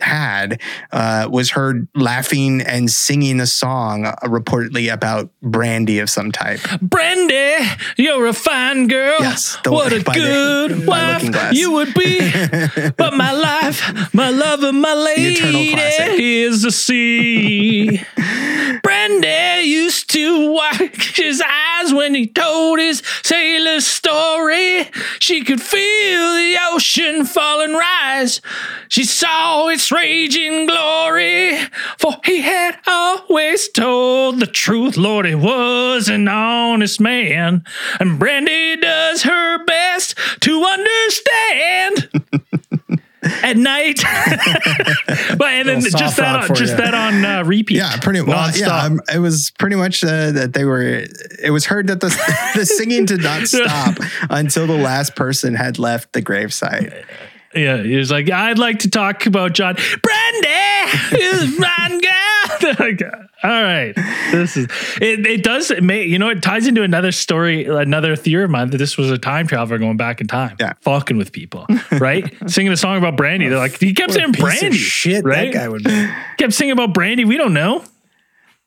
[0.00, 0.60] had
[0.92, 6.60] uh, was heard laughing and singing a song uh, reportedly about brandy of some type.
[6.80, 7.64] Brandy,
[7.96, 9.16] you're a fine girl.
[9.20, 12.18] Yes, the- what a the- good Looking wife you would be.
[12.96, 15.72] but my life, my love, and my lady
[16.22, 18.02] is the sea.
[18.82, 24.90] Brandy used to watch his eyes when he told his sailor story.
[25.18, 28.40] She could feel the ocean fall and rise.
[28.88, 31.58] She saw its raging glory,
[31.98, 34.96] for he had always told the truth.
[34.96, 37.64] Lord, he was an honest man,
[37.98, 42.10] and Brandy does her best to understand.
[43.42, 44.00] at night.
[45.38, 46.76] but and then just that on, just you.
[46.78, 47.78] that on uh, repeat.
[47.78, 48.50] Yeah, pretty well.
[48.56, 51.06] Yeah, um, it was pretty much uh, that they were.
[51.42, 52.08] It was heard that the
[52.54, 53.96] the singing did not stop
[54.30, 57.04] until the last person had left the gravesite.
[57.54, 60.48] Yeah, he was like, I'd like to talk about John Brandy.
[61.16, 62.10] Is Ron girl?
[62.78, 63.02] Like,
[63.42, 63.92] All right,
[64.32, 64.68] this is
[65.00, 65.26] it.
[65.26, 65.70] It does.
[65.70, 68.96] It may, you know, it ties into another story, another theory of mine that this
[68.96, 70.72] was a time traveler going back in time, Yeah.
[70.80, 72.32] fucking with people, right?
[72.50, 73.48] Singing a song about Brandy.
[73.48, 75.52] They're like, he kept saying Brandy, shit right?
[75.52, 76.08] that guy would be.
[76.38, 77.24] kept singing about Brandy.
[77.24, 77.84] We don't know.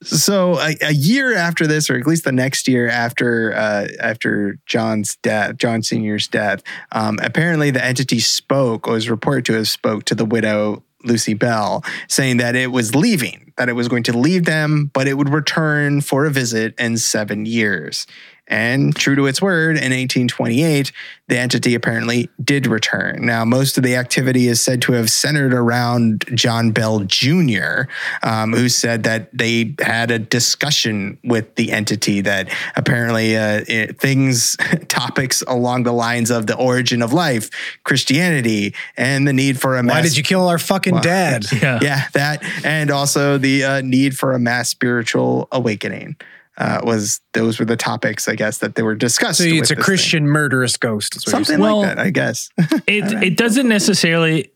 [0.04, 4.60] So a, a year after this, or at least the next year after uh, after
[4.66, 9.68] John's death, John Senior's death, um, apparently the entity spoke, or was reported to have
[9.68, 14.04] spoke to the widow Lucy Bell, saying that it was leaving, that it was going
[14.04, 18.06] to leave them, but it would return for a visit in seven years.
[18.48, 20.91] And true to its word, in 1828,
[21.28, 23.26] the entity apparently did return.
[23.26, 27.84] Now, most of the activity is said to have centered around John Bell Jr.,
[28.24, 34.00] um, who said that they had a discussion with the entity that apparently uh, it-
[34.00, 34.56] things,
[34.88, 37.50] topics along the lines of the origin of life,
[37.84, 39.95] Christianity, and the need for a mass.
[39.95, 41.45] Why did you kill our fucking dad?
[41.52, 41.80] Yeah.
[41.82, 46.16] yeah, that and also the uh, need for a mass spiritual awakening
[46.58, 49.39] uh, was those were the topics I guess that they were discussed.
[49.39, 51.16] So with it's a this Christian murderous ghost.
[51.16, 51.34] Is thing.
[51.34, 51.62] what you're something.
[51.62, 52.49] Well- like that, I guess.
[52.88, 54.51] It it doesn't necessarily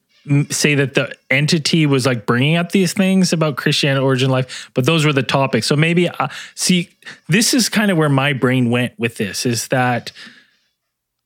[0.49, 4.85] say that the entity was like bringing up these things about Christianity, origin, life, but
[4.85, 5.65] those were the topics.
[5.65, 6.89] So maybe uh, see,
[7.27, 9.45] this is kind of where my brain went with this.
[9.45, 10.11] Is that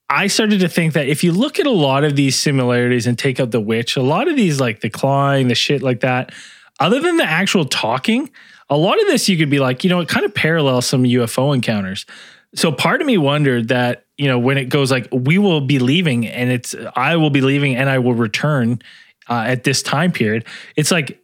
[0.10, 3.18] I started to think that if you look at a lot of these similarities and
[3.18, 6.32] take out the witch, a lot of these like the clawing, the shit like that,
[6.80, 8.30] other than the actual talking,
[8.70, 11.04] a lot of this you could be like, you know, it kind of parallels some
[11.04, 12.06] UFO encounters.
[12.56, 15.80] So part of me wondered that, you know, when it goes like, we will be
[15.80, 18.82] leaving and it's, I will be leaving and I will return
[19.30, 20.46] uh, at this time period.
[20.76, 21.22] It's like,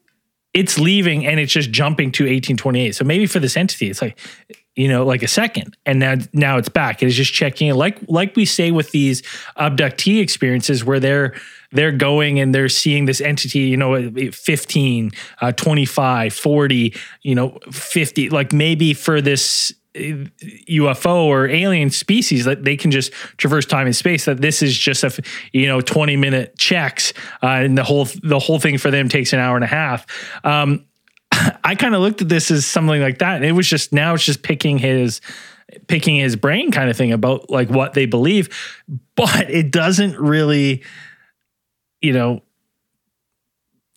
[0.53, 2.95] it's leaving and it's just jumping to 1828.
[2.95, 4.19] So maybe for this entity, it's like,
[4.75, 7.03] you know, like a second, and now now it's back.
[7.03, 9.21] It is just checking in, like like we say with these
[9.57, 11.33] abductee experiences, where they're
[11.71, 15.11] they're going and they're seeing this entity, you know, 15,
[15.41, 18.29] uh, 25, 40, you know, 50.
[18.29, 20.25] Like maybe for this uh,
[20.69, 24.25] UFO or alien species that they can just traverse time and space.
[24.25, 27.11] That this is just a you know twenty minute checks,
[27.43, 30.05] uh, and the whole the whole thing for them takes an hour and a half.
[30.45, 30.85] Um,
[31.63, 34.13] I kind of looked at this as something like that, and it was just now
[34.13, 35.19] it's just picking his
[35.87, 38.49] picking his brain kind of thing about like what they believe,
[39.15, 40.83] but it doesn't really,
[42.01, 42.41] you know,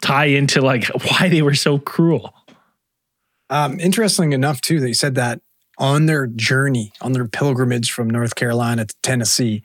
[0.02, 2.34] tie into like why they were so cruel.
[3.50, 5.40] Um, interesting enough, too, that you said that
[5.78, 9.62] on their journey, on their pilgrimage from North Carolina to Tennessee,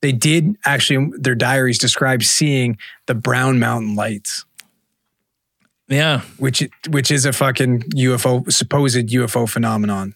[0.00, 4.44] they did actually, their diaries describe seeing the Brown Mountain lights,
[5.88, 10.14] Yeah, which which is a fucking UFO, supposed UFO phenomenon.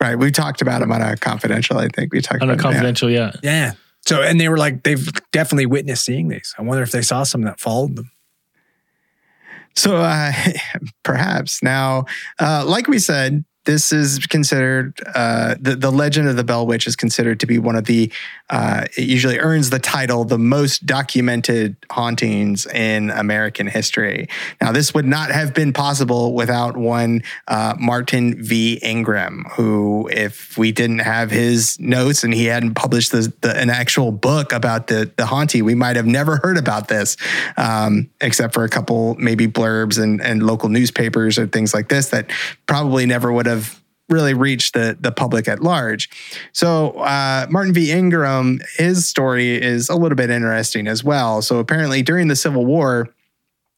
[0.00, 0.16] right.
[0.16, 1.78] We talked about them on a confidential.
[1.78, 2.72] I think we talked on a about it, yeah.
[2.72, 3.10] confidential.
[3.10, 3.72] Yeah, Yeah.
[4.06, 6.54] So, and they were like, they've definitely witnessed seeing these.
[6.56, 8.12] I wonder if they saw some that followed them.
[9.74, 10.32] So uh,
[11.02, 12.04] perhaps now,
[12.40, 16.86] uh, like we said, this is considered uh, the the legend of the Bell Witch
[16.86, 18.10] is considered to be one of the.
[18.48, 24.28] Uh, it usually earns the title the most documented hauntings in American history.
[24.60, 28.78] Now, this would not have been possible without one uh, Martin V.
[28.82, 33.68] Ingram, who, if we didn't have his notes and he hadn't published the, the, an
[33.68, 37.16] actual book about the the haunting, we might have never heard about this,
[37.56, 42.10] um, except for a couple maybe blurbs and, and local newspapers or things like this
[42.10, 42.30] that
[42.66, 43.55] probably never would have
[44.08, 46.08] really reached the the public at large.
[46.52, 47.90] So uh, Martin V.
[47.90, 51.42] Ingram, his story is a little bit interesting as well.
[51.42, 53.08] So apparently during the Civil War.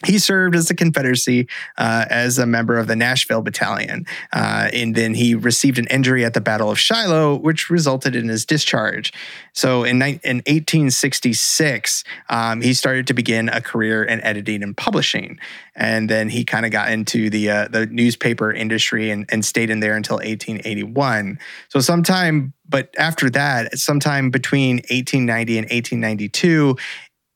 [0.06, 4.06] He served as the Confederacy uh, as a member of the Nashville Battalion.
[4.32, 8.28] Uh, and then he received an injury at the Battle of Shiloh, which resulted in
[8.28, 9.12] his discharge.
[9.54, 14.76] So in, ni- in 1866, um, he started to begin a career in editing and
[14.76, 15.40] publishing.
[15.74, 19.70] And then he kind of got into the uh, the newspaper industry and, and stayed
[19.70, 21.38] in there until 1881.
[21.68, 26.76] So sometime, but after that, sometime between 1890 and 1892,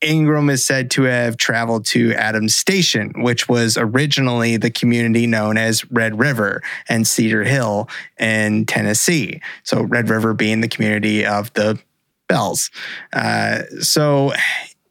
[0.02, 5.56] Ingram is said to have traveled to Adams Station, which was originally the community known
[5.56, 7.88] as Red River and Cedar Hill
[8.18, 9.40] in Tennessee.
[9.62, 11.78] So, Red River being the community of the
[12.28, 12.70] Bells.
[13.12, 14.32] Uh, so,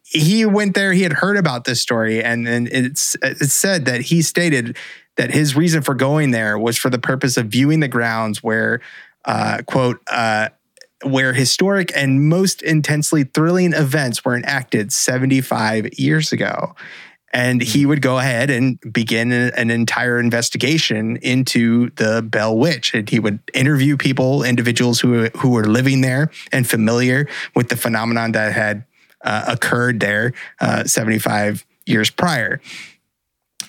[0.03, 0.91] he went there.
[0.91, 4.77] He had heard about this story, and then it's it's said that he stated
[5.15, 8.81] that his reason for going there was for the purpose of viewing the grounds where,
[9.25, 10.49] uh, quote, uh,
[11.03, 16.75] where historic and most intensely thrilling events were enacted 75 years ago.
[17.33, 22.93] And he would go ahead and begin an entire investigation into the Bell Witch.
[22.93, 27.77] And he would interview people, individuals who, who were living there and familiar with the
[27.77, 28.83] phenomenon that had
[29.23, 32.59] uh, occurred there uh, 75 years prior.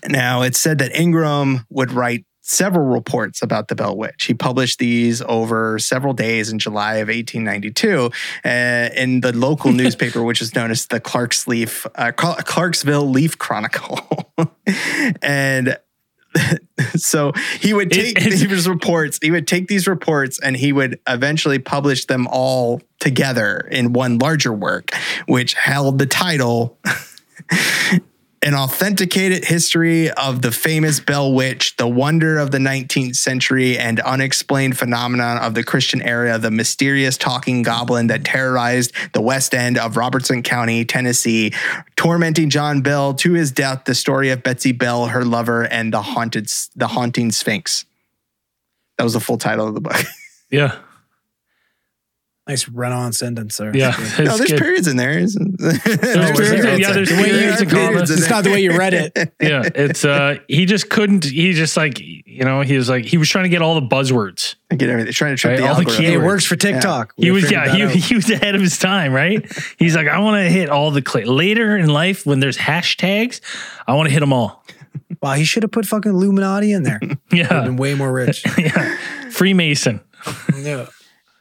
[0.09, 4.24] Now, it's said that Ingram would write several reports about the Bell Witch.
[4.24, 8.11] He published these over several days in July of 1892
[8.45, 8.49] uh,
[8.95, 14.32] in the local newspaper, which is known as the Clark's Leaf, uh, Clarksville Leaf Chronicle.
[15.22, 15.78] and
[16.97, 20.99] so he would take it's- these reports, he would take these reports and he would
[21.09, 24.90] eventually publish them all together in one larger work,
[25.26, 26.78] which held the title
[28.43, 34.01] an authenticated history of the famous Bell Witch, the wonder of the 19th century, and
[34.01, 39.78] unexplained phenomenon of the Christian era, the mysterious talking goblin that terrorized the west end
[39.78, 41.53] of Robertson County, Tennessee,
[41.95, 46.03] tormenting John Bell to his death, the story of Betsy Bell, her lover, and the
[46.03, 47.84] haunted the haunting Sphinx.
[48.99, 49.97] That was the full title of the book.
[50.51, 50.80] Yeah.
[52.53, 53.74] Nice run-on sentence there.
[53.76, 53.96] Yeah.
[54.18, 54.59] No, there's good.
[54.61, 55.18] periods in there.
[55.18, 57.24] isn't- There's There's periods- yeah, there's in there.
[57.26, 58.11] periods and There are commas.
[58.11, 59.12] It's not the way you read it.
[59.40, 59.62] Yeah.
[59.74, 63.28] It's uh he just couldn't he just like you know, he was like he was
[63.28, 64.55] trying to get all the buzzwords.
[64.70, 65.12] I get everything.
[65.12, 66.05] Trying to trip Right, the all the algorithm.
[66.05, 67.14] Hey, it works for TikTok.
[67.16, 67.90] He was yeah, he, out.
[67.90, 69.44] he was ahead of his time, right?
[69.78, 73.40] He's like, I want to hit all the cli later in life when there's hashtags,
[73.86, 74.64] I want to hit them all.
[75.22, 76.98] Wow, he should have put fucking Illuminati in there.
[77.00, 77.62] Would have Yeah.
[77.64, 78.44] been way more rich.
[78.59, 78.96] yeah.
[79.30, 80.00] Freemason.
[80.57, 80.86] yeah.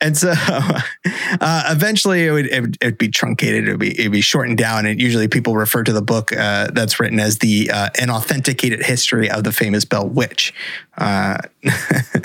[0.01, 4.11] And so uh, eventually it would, it would it'd be truncated, it would be, it'd
[4.11, 4.85] be shortened down.
[4.87, 9.43] And usually people refer to the book uh, that's written as the uh, History of
[9.43, 10.53] the Famous Bell Witch.
[10.97, 11.37] Uh,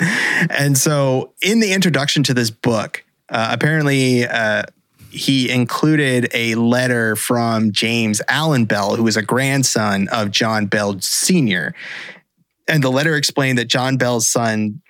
[0.49, 4.63] and so in the introduction to this book, uh, apparently uh,
[5.11, 10.99] he included a letter from James Allen Bell, who was a grandson of John Bell
[10.99, 11.75] Sr.
[12.67, 14.81] And the letter explained that John Bell's son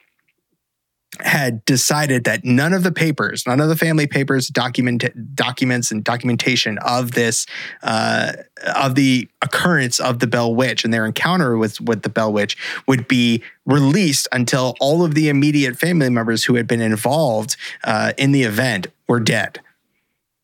[1.22, 5.05] had decided that none of the papers, none of the family papers, document
[5.36, 7.45] documents, and documentation of this,
[7.84, 8.34] uh,
[8.76, 12.57] of the occurrence of the Bell Witch and their encounter with with the Bell Witch
[12.88, 18.13] would be released until all of the immediate family members who had been involved uh,
[18.18, 19.59] in the event were dead.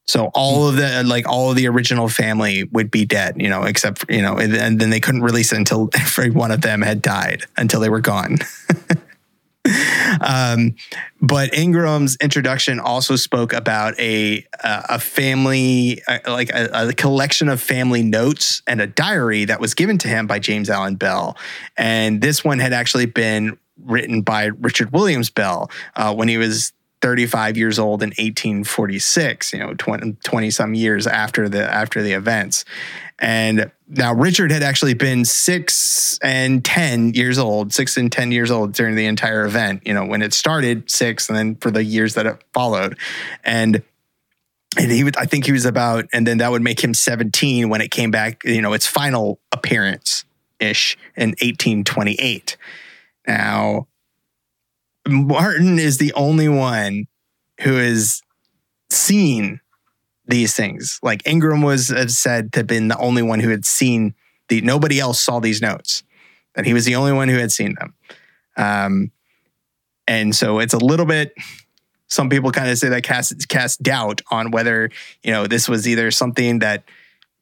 [0.05, 3.63] So all of the like all of the original family would be dead, you know,
[3.63, 6.61] except for, you know, and, and then they couldn't release it until every one of
[6.61, 8.39] them had died until they were gone.
[10.21, 10.75] um,
[11.21, 17.61] but Ingram's introduction also spoke about a a, family uh, like a, a collection of
[17.61, 21.37] family notes and a diary that was given to him by James Allen Bell,
[21.77, 26.73] and this one had actually been written by Richard Williams Bell uh, when he was
[27.01, 32.13] 35 years old in 1846 you know 20, 20 some years after the after the
[32.13, 32.63] events
[33.19, 38.51] and now richard had actually been six and 10 years old six and 10 years
[38.51, 41.83] old during the entire event you know when it started six and then for the
[41.83, 42.97] years that it followed.
[43.43, 43.83] And
[44.77, 47.69] and he would i think he was about and then that would make him 17
[47.69, 50.25] when it came back you know its final appearance
[50.59, 52.57] ish in 1828
[53.27, 53.87] now
[55.07, 57.07] Martin is the only one
[57.61, 58.21] who has
[58.89, 59.59] seen
[60.25, 60.99] these things.
[61.03, 64.13] Like Ingram was uh, said to have been the only one who had seen
[64.49, 64.61] the.
[64.61, 66.03] Nobody else saw these notes,
[66.55, 67.93] and he was the only one who had seen them.
[68.55, 69.11] Um,
[70.07, 71.33] and so it's a little bit.
[72.07, 74.89] Some people kind of say that cast cast doubt on whether
[75.23, 76.83] you know this was either something that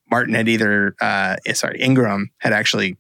[0.10, 2.98] Martin had either uh, eh, sorry Ingram had actually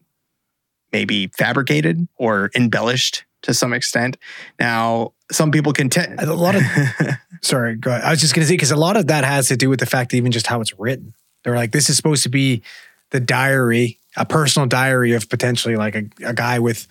[0.91, 4.17] maybe fabricated or embellished to some extent.
[4.59, 6.61] Now, some people contend A lot of
[7.41, 8.03] sorry, go ahead.
[8.03, 9.85] I was just gonna say because a lot of that has to do with the
[9.85, 11.13] fact that even just how it's written.
[11.43, 12.61] They're like, this is supposed to be
[13.09, 16.87] the diary, a personal diary of potentially like a, a guy with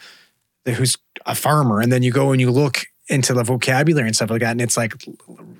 [0.67, 0.97] who's
[1.27, 4.41] a farmer, and then you go and you look into the vocabulary and stuff like
[4.41, 4.95] that, and it's like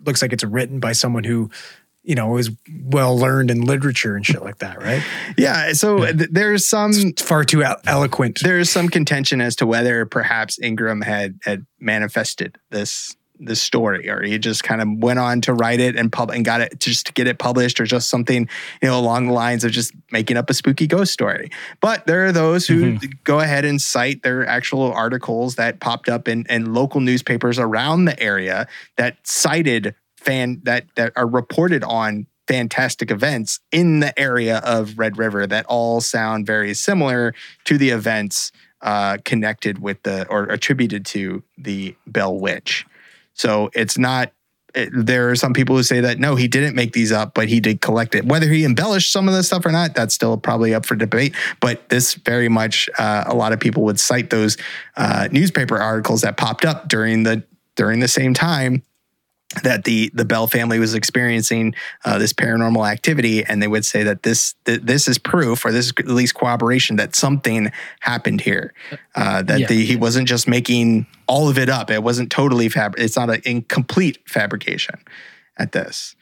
[0.05, 1.51] looks like it's written by someone who
[2.03, 2.51] you know is
[2.85, 5.03] well learned in literature and shit like that, right?
[5.39, 5.73] yeah.
[5.73, 8.41] So th- there's some It's far too el- eloquent.
[8.43, 14.09] there is some contention as to whether perhaps Ingram had had manifested this this story,
[14.09, 16.79] or he just kind of went on to write it and pub and got it
[16.79, 18.49] just to get it published, or just something
[18.83, 21.51] you know along the lines of just making up a spooky ghost story.
[21.81, 26.29] But there are those who go ahead and cite their actual articles that popped up
[26.29, 32.27] in, in local newspapers around the area that cited fan that that are reported on
[32.51, 37.33] fantastic events in the area of Red River that all sound very similar
[37.65, 38.51] to the events
[38.83, 42.87] uh, connected with the or attributed to the Bell Witch.
[43.41, 44.33] So it's not
[44.75, 47.49] it- there are some people who say that no, he didn't make these up, but
[47.49, 48.25] he did collect it.
[48.25, 51.35] Whether he embellished some of this stuff or not, that's still probably up for debate.
[51.61, 54.57] But this very much, uh, a lot of people would cite those
[54.97, 57.43] uh, newspaper articles that popped up during the
[57.77, 58.83] during the same time
[59.65, 61.75] that the the Bell family was experiencing
[62.05, 65.73] uh, this paranormal activity, and they would say that this th- this is proof, or
[65.73, 68.73] this is at least corroboration that something happened here.
[69.15, 69.67] Uh, that Yeah.
[69.67, 71.91] the, he wasn't just making all of it up.
[71.91, 72.95] It wasn't totally fab.
[72.97, 74.97] It's not an incomplete fabrication
[75.59, 76.15] at this.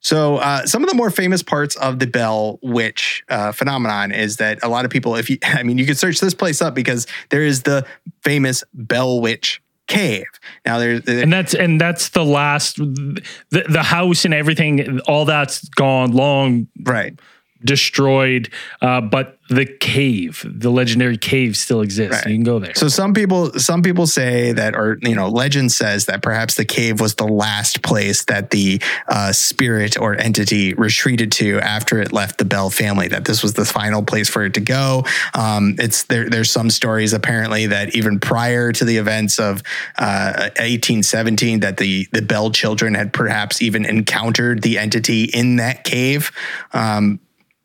[0.00, 4.36] So uh, some of the more famous parts of the Bell Witch uh, phenomenon is
[4.36, 6.74] that a lot of people, if you, I mean, you could search this place up
[6.74, 7.86] because there is the
[8.22, 10.26] famous Bell Witch Cave.
[10.64, 13.22] Now there's and that's and that's the last the
[13.68, 17.18] the house and everything all that's gone long right.
[17.64, 18.50] Destroyed
[18.82, 22.26] uh but the cave the legendary cave still exists Right.
[22.26, 25.70] you can go there So some people some people say that, or you know, legend
[25.72, 30.72] says that perhaps the cave was the last place that the uh, spirit or entity
[30.74, 33.08] retreated to after it left the Bell family.
[33.08, 35.04] That this was the final place for it to go.
[35.34, 36.28] Um, it's there.
[36.30, 39.62] There's some stories apparently that even prior to the events of
[39.98, 45.84] uh, 1817, that the the Bell children had perhaps even encountered the entity in that
[45.84, 46.32] cave.
[46.72, 47.20] Um,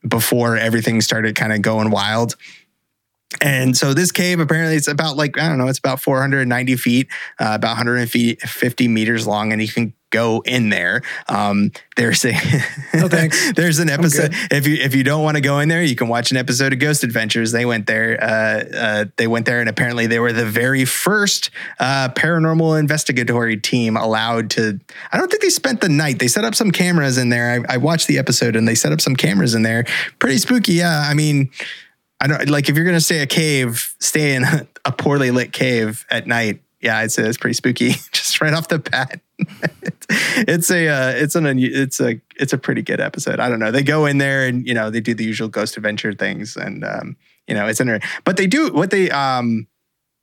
[0.07, 2.35] before everything started kind of going wild.
[3.41, 7.07] And so this cave apparently it's about like I don't know, it's about 490 feet,
[7.39, 11.01] uh, about 150 meters long, and you can go in there.
[11.27, 12.31] Um, there's a
[12.93, 13.51] No, thanks.
[13.55, 14.33] there's an episode.
[14.51, 16.73] If you if you don't want to go in there, you can watch an episode
[16.73, 17.51] of Ghost Adventures.
[17.51, 18.17] They went there.
[18.21, 21.49] Uh, uh, they went there, and apparently they were the very first
[21.79, 24.79] uh, paranormal investigatory team allowed to.
[25.11, 26.19] I don't think they spent the night.
[26.19, 27.65] They set up some cameras in there.
[27.69, 29.85] I, I watched the episode, and they set up some cameras in there.
[30.19, 30.73] Pretty spooky.
[30.73, 31.51] Yeah, I mean.
[32.21, 34.43] I don't like if you're gonna stay a cave, stay in
[34.85, 36.61] a poorly lit cave at night.
[36.81, 39.21] Yeah, I'd say that's pretty spooky, just right off the bat.
[40.47, 43.39] it's, a uh, it's an it's a it's a pretty good episode.
[43.39, 43.71] I don't know.
[43.71, 46.83] They go in there and you know they do the usual ghost adventure things, and
[46.83, 47.15] um,
[47.47, 48.09] you know it's interesting.
[48.23, 49.67] But they do what they um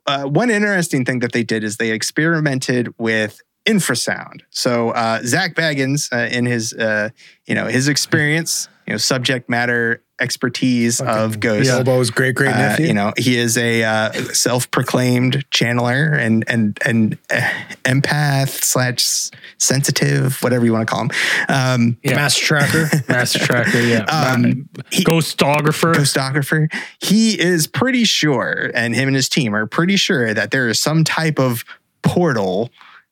[0.07, 4.41] uh, one interesting thing that they did is they experimented with infrasound.
[4.51, 7.11] So uh, Zak Bagans, uh, in his uh,
[7.47, 11.71] you know his experience, you know subject matter expertise of ghosts.
[11.71, 12.87] Bilbo's great great Uh, nephew.
[12.87, 17.41] you know, he is a uh, self-proclaimed channeler and and and uh,
[17.85, 21.11] empath slash sensitive, whatever you want to call him.
[21.49, 22.15] Um, Yeah.
[22.17, 22.89] Master tracker.
[23.09, 26.73] master tracker yeah Um, he- ghostographer Ghostographer.
[27.01, 30.79] He is pretty sure, and him and his team are pretty sure that there is
[30.79, 31.65] some type of
[32.03, 32.71] portal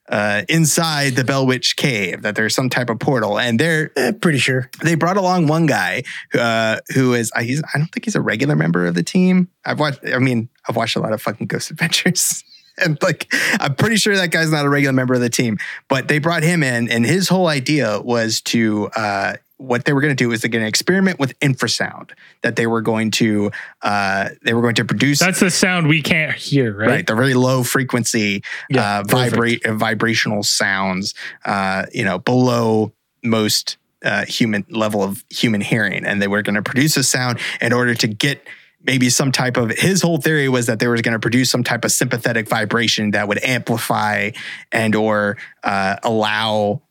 [0.09, 2.22] uh, inside the Bell Witch Cave.
[2.22, 4.70] That there's some type of portal, and they're Eh, pretty sure.
[4.82, 6.02] they brought along one guy
[6.34, 9.48] uh, who is I, he's, I don't think he's a regular member of the team.
[9.64, 10.00] I've watched.
[10.07, 12.44] I mean, I've watched a lot of fucking Ghost Adventures.
[12.76, 16.09] And like, I'm pretty sure that guy's not a regular member of the team, but
[16.09, 20.14] they brought him in, and his whole idea was to, uh, what they were going
[20.14, 22.11] to do is they're going to experiment with infrasound.
[22.42, 23.50] That they were going to,
[23.82, 27.07] uh, they were going to produce that's the sound we can't hear right, right?
[27.07, 32.92] the very low frequency Yeah, uh, vibrate uh, vibrational sounds uh, you know below
[33.22, 37.38] most uh, human level of human hearing and they were going to produce a sound
[37.62, 38.46] in order to get
[38.84, 41.64] maybe some type of his whole theory was that they were going to produce some
[41.64, 44.30] type of sympathetic vibration that would amplify
[44.72, 46.82] and or uh, allow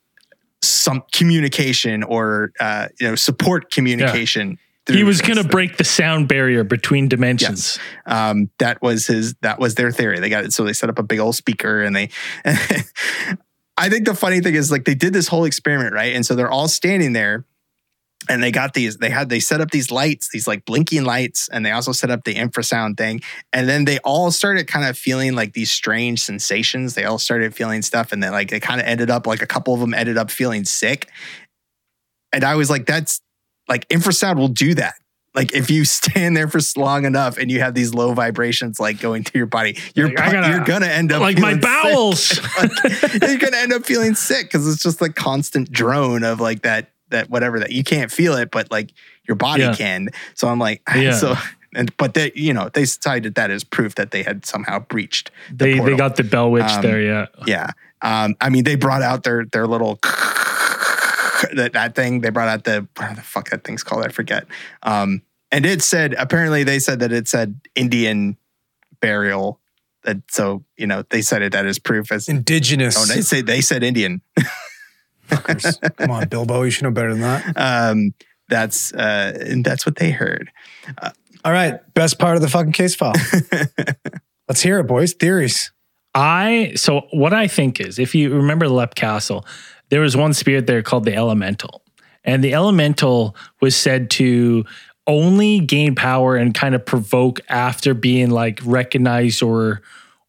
[0.64, 6.28] some communication or uh, you know support communication he was going to break the sound
[6.28, 9.34] barrier between dimensions Um, that was his.
[9.36, 10.20] That was their theory.
[10.20, 10.52] They got it.
[10.54, 12.10] So they set up a big old speaker, and they.
[13.76, 16.14] I think the funny thing is, like, they did this whole experiment, right?
[16.14, 17.46] And so they're all standing there,
[18.30, 18.98] and they got these.
[18.98, 22.10] They had they set up these lights, these like blinking lights, and they also set
[22.12, 23.22] up the infrasound thing.
[23.52, 26.96] And then they all started kind of feeling like these strange sensations.
[26.96, 29.48] They all started feeling stuff, and then like they kind of ended up like a
[29.48, 31.10] couple of them ended up feeling sick.
[32.32, 33.22] And I was like, that's
[33.68, 34.96] like infrasound will do that.
[35.36, 39.00] Like if you stand there for long enough and you have these low vibrations like
[39.00, 42.40] going through your body, you're Like, gotta- you're gonna end up like my bowels.
[42.58, 42.72] Like,
[43.22, 46.90] you're gonna end up feeling sick because it's just like constant drone of like that
[47.14, 48.92] that whatever that you can't feel it, but like
[49.28, 49.74] your body Yeah.
[49.76, 50.10] can.
[50.36, 51.14] So I'm like, Yeah.
[51.16, 51.36] so
[51.76, 55.32] and but they you know they cited that as proof that they had somehow breached.
[55.50, 57.72] the they they got the bell witch Um, there yeah Yeah.
[58.04, 59.98] Um, I mean, they brought out their their little
[61.54, 62.22] that that thing.
[62.22, 64.06] They brought out the what the fuck that thing's called.
[64.06, 64.46] I forget.
[64.84, 68.38] Um, and it said apparently they said that it said Indian
[69.00, 69.60] burial.
[70.04, 72.28] That so you know they cited that as proof as.
[72.28, 72.98] Indigenous.
[73.00, 74.22] Oh, they say they said Indian.
[75.36, 75.96] Fuckers.
[75.98, 76.64] Come on, Bilbo.
[76.64, 77.54] You should know better than that.
[77.56, 78.14] Um,
[78.50, 80.52] that's uh, and that's what they heard.
[81.46, 81.80] All right.
[81.94, 83.14] Best part of the fucking case file.
[84.48, 85.14] Let's hear it, boys.
[85.14, 85.72] Theories.
[86.16, 89.46] I so what I think is if you remember Leap Castle,
[89.90, 91.82] there was one spirit there called the Elemental,
[92.24, 94.66] and the Elemental was said to
[95.08, 99.82] only gain power and kind of provoke after being like recognized or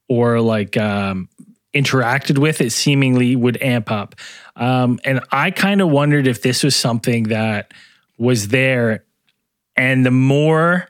[0.09, 1.29] or like um,
[1.75, 2.61] interacted with.
[2.61, 4.14] It seemingly would amp up,
[4.57, 7.72] um, and I kind of wondered if this was something that
[8.18, 9.05] was there,
[9.77, 10.89] and the more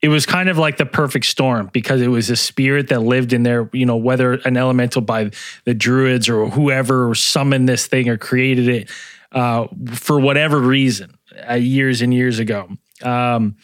[0.00, 3.32] it was kind of like the perfect storm because it was a spirit that lived
[3.32, 5.30] in there, you know, whether an elemental by
[5.64, 8.90] the druids or whoever summoned this thing or created it
[9.32, 11.16] uh, for whatever reason
[11.48, 12.68] uh, years and years ago
[13.02, 13.56] um,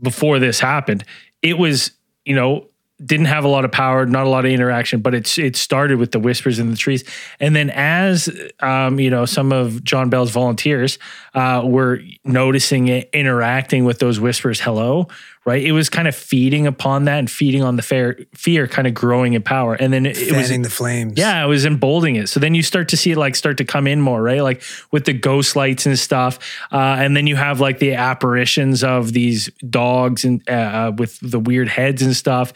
[0.00, 1.04] before this happened.
[1.42, 1.92] It was,
[2.24, 2.68] you know,
[3.04, 5.98] didn't have a lot of power, not a lot of interaction, but it's it started
[5.98, 7.04] with the whispers in the trees,
[7.38, 8.28] and then as
[8.60, 10.98] um, you know, some of John Bell's volunteers
[11.34, 14.60] uh, were noticing it, interacting with those whispers.
[14.60, 15.06] Hello,
[15.48, 15.64] right?
[15.64, 18.92] It was kind of feeding upon that and feeding on the fair, fear, kind of
[18.92, 21.14] growing in power, and then it, it was in the flames.
[21.16, 22.28] yeah, it was emboldening it.
[22.28, 24.42] So then you start to see it like start to come in more, right?
[24.42, 26.38] Like with the ghost lights and stuff.
[26.70, 31.40] Uh, and then you have like the apparitions of these dogs and uh, with the
[31.40, 32.52] weird heads and stuff.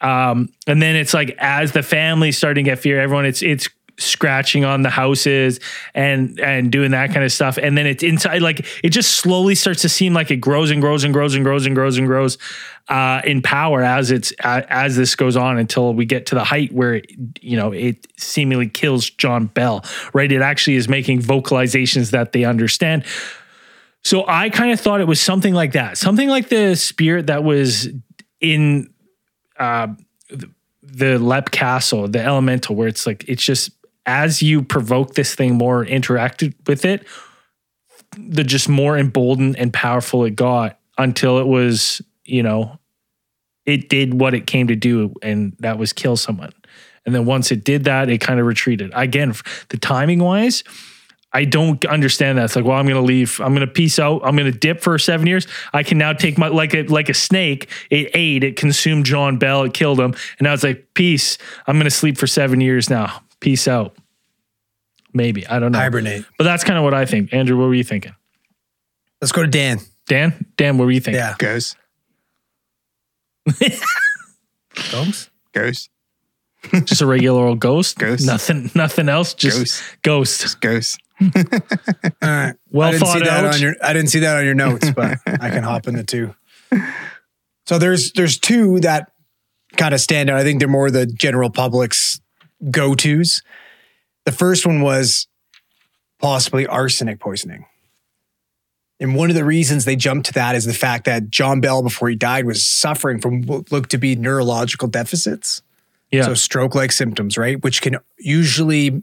[0.00, 3.68] Um, and then it's like as the family starting to get fear, everyone it's it's
[3.98, 5.60] scratching on the houses
[5.94, 7.58] and and doing that kind of stuff.
[7.58, 10.80] And then it's inside like it just slowly starts to seem like it grows and
[10.80, 12.38] grows and grows and grows and grows and grows
[12.88, 16.44] uh, in power as it's uh, as this goes on until we get to the
[16.44, 19.84] height where it, you know it seemingly kills John Bell.
[20.12, 20.30] Right?
[20.30, 23.04] It actually is making vocalizations that they understand.
[24.04, 27.44] So I kind of thought it was something like that, something like the spirit that
[27.44, 27.88] was
[28.40, 28.92] in
[29.58, 29.88] uh,
[30.82, 33.70] the, Leap Castle, the Elemental, where it's like it's just
[34.08, 37.06] as you provoke this thing more, interacted with it,
[38.16, 42.78] the just more emboldened and powerful it got until it was, you know,
[43.66, 46.54] it did what it came to do, and that was kill someone.
[47.04, 48.90] And then once it did that, it kind of retreated.
[48.94, 49.34] Again,
[49.68, 50.64] the timing wise,
[51.34, 52.46] I don't understand that.
[52.46, 53.38] It's like, well, I'm going to leave.
[53.40, 54.22] I'm going to peace out.
[54.24, 55.46] I'm going to dip for seven years.
[55.74, 57.68] I can now take my like a like a snake.
[57.90, 58.42] It ate.
[58.42, 59.64] It consumed John Bell.
[59.64, 60.14] It killed him.
[60.38, 61.36] And now it's like, peace.
[61.66, 63.22] I'm going to sleep for seven years now.
[63.40, 63.96] Peace out.
[65.14, 65.78] Maybe I don't know.
[65.78, 66.24] Hibernate.
[66.36, 67.32] But that's kind of what I think.
[67.32, 68.14] Andrew, what were you thinking?
[69.20, 69.80] Let's go to Dan.
[70.06, 71.20] Dan, Dan, what were you thinking?
[71.20, 71.34] Yeah.
[71.38, 71.74] Goes,
[74.92, 75.30] Gomes?
[75.52, 75.88] goes,
[76.84, 77.98] Just a regular old ghost.
[77.98, 78.26] Ghost.
[78.26, 78.70] Nothing.
[78.74, 79.34] Nothing else.
[79.34, 80.60] Just ghost.
[80.60, 81.00] Ghost.
[81.20, 81.28] All
[82.22, 82.54] right.
[82.70, 83.54] Well I didn't see thought that out.
[83.54, 86.34] on your I didn't see that on your notes, but I can hop into two.
[87.66, 89.10] So there's there's two that
[89.76, 90.36] kind of stand out.
[90.38, 92.20] I think they're more the general public's
[92.70, 93.42] go-tos.
[94.24, 95.26] The first one was
[96.18, 97.66] possibly arsenic poisoning.
[99.00, 101.82] And one of the reasons they jumped to that is the fact that John Bell,
[101.82, 105.62] before he died, was suffering from what looked to be neurological deficits.
[106.10, 106.24] Yeah.
[106.24, 107.62] So stroke-like symptoms, right?
[107.62, 109.02] Which can usually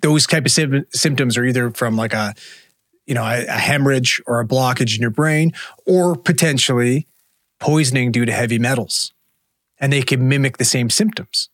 [0.00, 2.34] those type of sym- symptoms are either from like a
[3.06, 5.52] you know a, a hemorrhage or a blockage in your brain,
[5.86, 7.06] or potentially
[7.58, 9.12] poisoning due to heavy metals,
[9.78, 11.49] and they can mimic the same symptoms.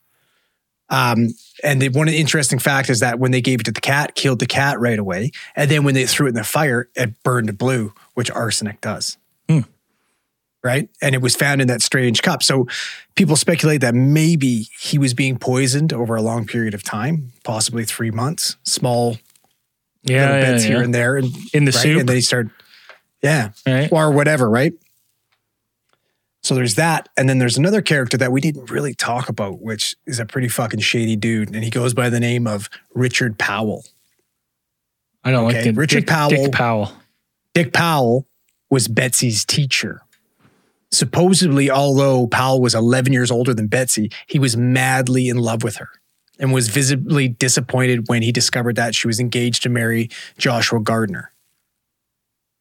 [0.88, 1.28] Um,
[1.64, 4.38] and the, one interesting facts is that when they gave it to the cat, killed
[4.38, 7.56] the cat right away, and then when they threw it in the fire, it burned
[7.58, 9.16] blue, which arsenic does.
[9.48, 9.60] Hmm.
[10.62, 12.42] Right, and it was found in that strange cup.
[12.42, 12.66] So
[13.14, 17.84] people speculate that maybe he was being poisoned over a long period of time, possibly
[17.84, 19.16] three months, small
[20.02, 20.22] yeah.
[20.26, 21.82] little yeah, bits here and there, and In the right?
[21.82, 22.00] soup.
[22.00, 22.50] and then he started,
[23.22, 23.92] yeah, Right.
[23.92, 24.72] or whatever, right?
[26.46, 29.96] So there's that, and then there's another character that we didn't really talk about, which
[30.06, 33.84] is a pretty fucking shady dude, and he goes by the name of Richard Powell.
[35.24, 36.30] I don't Okay, like the Richard Dick, Powell.
[36.30, 36.92] Dick Powell.
[37.52, 38.28] Dick Powell
[38.70, 40.02] was Betsy's teacher.
[40.92, 45.78] Supposedly, although Powell was 11 years older than Betsy, he was madly in love with
[45.78, 45.88] her
[46.38, 51.32] and was visibly disappointed when he discovered that she was engaged to marry Joshua Gardner.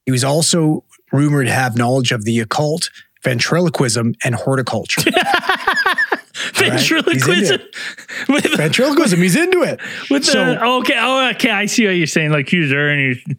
[0.08, 2.90] He was also rumored to have knowledge of the occult,
[3.26, 5.02] ventriloquism, and horticulture.
[6.54, 7.60] Ventriloquism.
[8.30, 9.80] With, the- ventriloquism, he's into it.
[10.10, 12.32] with the, okay, oh, okay, I see what you're saying.
[12.32, 13.36] Like and he's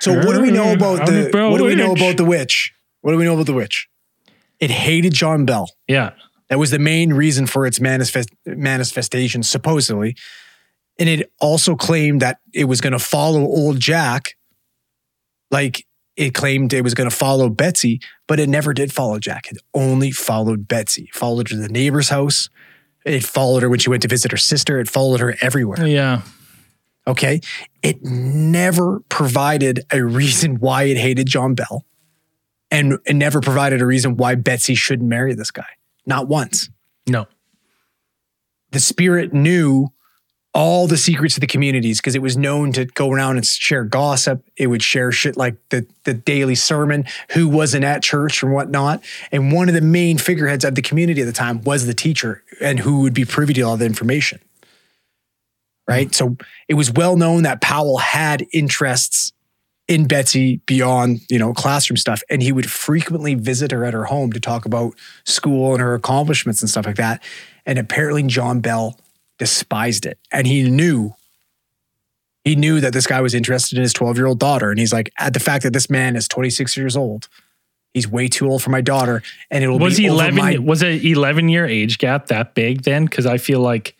[0.00, 2.00] So what do we know about the bro what do we know witch.
[2.02, 2.72] about the witch?
[3.02, 3.88] What do we know about the witch?
[4.58, 5.70] It hated John Bell.
[5.86, 6.12] yeah,
[6.48, 10.16] That was the main reason for its manifest, manifestation, supposedly.
[10.98, 14.34] And it also claimed that it was going to follow old Jack,
[15.50, 15.85] like
[16.16, 19.48] it claimed it was going to follow Betsy, but it never did follow Jack.
[19.50, 21.02] It only followed Betsy.
[21.04, 22.48] It followed her to the neighbor's house.
[23.04, 24.80] It followed her when she went to visit her sister.
[24.80, 25.86] It followed her everywhere.
[25.86, 26.22] yeah.
[27.06, 27.40] Okay.
[27.82, 31.84] It never provided a reason why it hated John Bell
[32.70, 35.68] and it never provided a reason why Betsy shouldn't marry this guy.
[36.04, 36.68] Not once
[37.06, 37.26] No,
[38.72, 39.92] the spirit knew
[40.56, 43.84] all the secrets of the communities because it was known to go around and share
[43.84, 44.42] gossip.
[44.56, 49.04] It would share shit like the the daily sermon, who wasn't at church and whatnot.
[49.30, 52.42] And one of the main figureheads of the community at the time was the teacher
[52.62, 54.40] and who would be privy to all the information.
[55.86, 56.12] Right.
[56.14, 56.36] So
[56.68, 59.32] it was well known that Powell had interests
[59.86, 62.22] in Betsy beyond, you know, classroom stuff.
[62.30, 65.94] And he would frequently visit her at her home to talk about school and her
[65.94, 67.22] accomplishments and stuff like that.
[67.66, 68.98] And apparently John Bell
[69.38, 70.18] despised it.
[70.32, 71.14] And he knew,
[72.44, 74.70] he knew that this guy was interested in his 12 year old daughter.
[74.70, 77.28] And he's like, at the fact that this man is 26 years old,
[77.92, 79.22] he's way too old for my daughter.
[79.50, 82.82] And it'll was be he 11 my- was it 11 year age gap that big
[82.82, 83.96] then because i feel like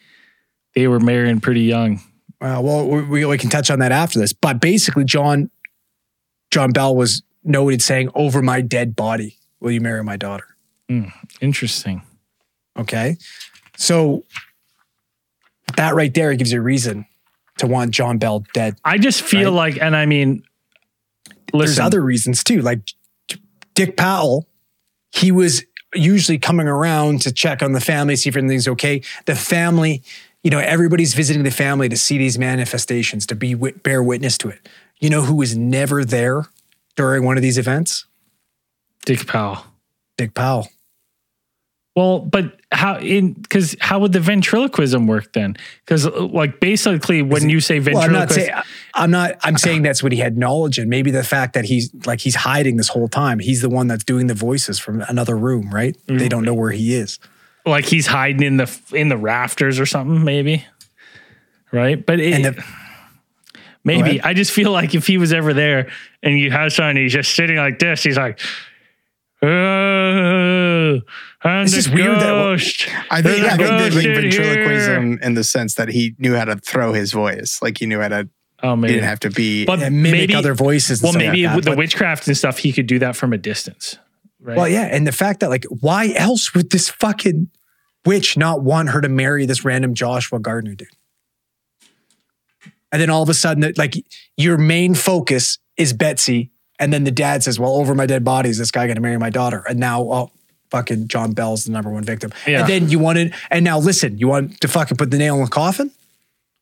[0.75, 2.01] they were marrying pretty young
[2.41, 4.35] Uh, well, we, we can touch on that after this.
[4.35, 5.49] But basically, John
[6.51, 10.45] John Bell was noted saying, "Over my dead body, will you marry my daughter?"
[11.41, 12.03] interesting
[12.79, 13.17] Okay,
[13.79, 14.23] so
[15.77, 17.07] that right there gives you a reason
[17.59, 18.77] to want John Bell dead.
[18.85, 19.74] i just feel Right.
[19.74, 20.43] like and i mean
[21.53, 22.81] There's other reasons too, like
[23.74, 24.47] Dick Powell.
[25.12, 29.03] He was usually coming around to check on the family, see if everything's okay.
[29.27, 30.03] The family,
[30.43, 34.48] you know, everybody's visiting the family to see these manifestations, to be bear witness to
[34.48, 34.69] it.
[35.01, 36.47] You know who was never there
[36.97, 38.05] during one of these events?
[39.07, 39.65] dick powell
[40.19, 40.69] Dick Powell.
[41.97, 47.48] Well but how in because how would the ventriloquism work then because like basically when
[47.48, 48.62] you say Well, I'm not ventriloquism
[48.94, 51.90] I'm not I'm saying that's what he had knowledge and Maybe the fact that he's
[52.06, 53.39] like he's hiding this whole time.
[53.40, 55.97] He's the one that's doing the voices from another room, right?
[56.06, 56.18] Mm-hmm.
[56.18, 57.18] They don't know where he is.
[57.66, 60.64] like he's hiding in the in the rafters or something maybe
[61.73, 62.64] right but it, the-
[63.85, 65.90] maybe i just feel like if he was ever there
[66.23, 68.39] and you have someone he's just sitting like this he's like
[69.47, 71.01] Uh,
[71.43, 72.35] I'm It's just weird that-
[73.10, 75.74] I think, There's yeah, a I think ghost there's like in ventriloquism in the sense
[75.74, 77.60] that he knew how to throw his voice.
[77.62, 78.28] Like he knew how to,
[78.62, 79.64] oh he maybe didn't have to be.
[79.64, 81.02] but and mimic maybe other voices.
[81.02, 83.39] Well maybe like with the But- witchcraft and stuff he could do that from a
[83.39, 83.98] distance
[84.40, 87.48] right Well, yeah, and the fact that like, why else would this fucking
[88.05, 90.89] witch not want her to marry this random Joshua Gardner dude?
[92.93, 93.94] And then all of a sudden, like
[94.36, 98.51] your main focus is Betsy, and then the dad says, "Well, over my dead body
[98.51, 100.31] is this guy going to marry my daughter?" And now, oh,
[100.70, 102.32] fucking John Bell's the number one victim.
[102.47, 102.61] Yeah.
[102.61, 105.44] And then you wanted, and now listen, you want to fucking put the nail in
[105.44, 105.90] the coffin?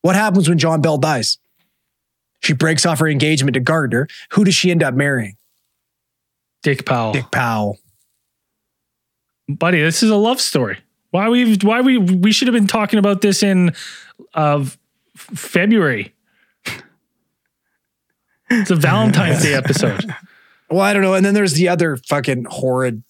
[0.02, 1.38] What happens when John Bell dies?
[2.42, 4.06] She breaks off her engagement to Gardner.
[4.32, 5.36] Who does she end up marrying?
[6.64, 7.78] dick powell Dick Powell.
[9.48, 10.78] buddy this is a love story
[11.10, 13.68] why we why we we should have been talking about this in
[14.34, 14.78] uh, of
[15.16, 16.12] february
[18.60, 20.04] it's a valentine's day episode
[20.70, 21.14] Well, I don't know.
[21.14, 23.02] And then there's the other fucking horrid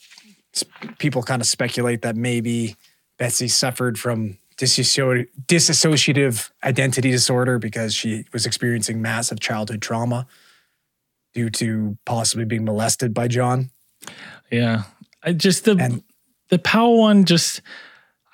[0.99, 2.75] people kind of speculate that maybe
[3.17, 4.39] Betsy suffered from
[5.47, 10.27] dissociative identity disorder because she was experiencing massive childhood trauma
[11.33, 13.71] due to possibly being molested by John.
[14.51, 14.83] Yeah.
[15.23, 16.03] I just the And-
[16.51, 17.63] the Powell one just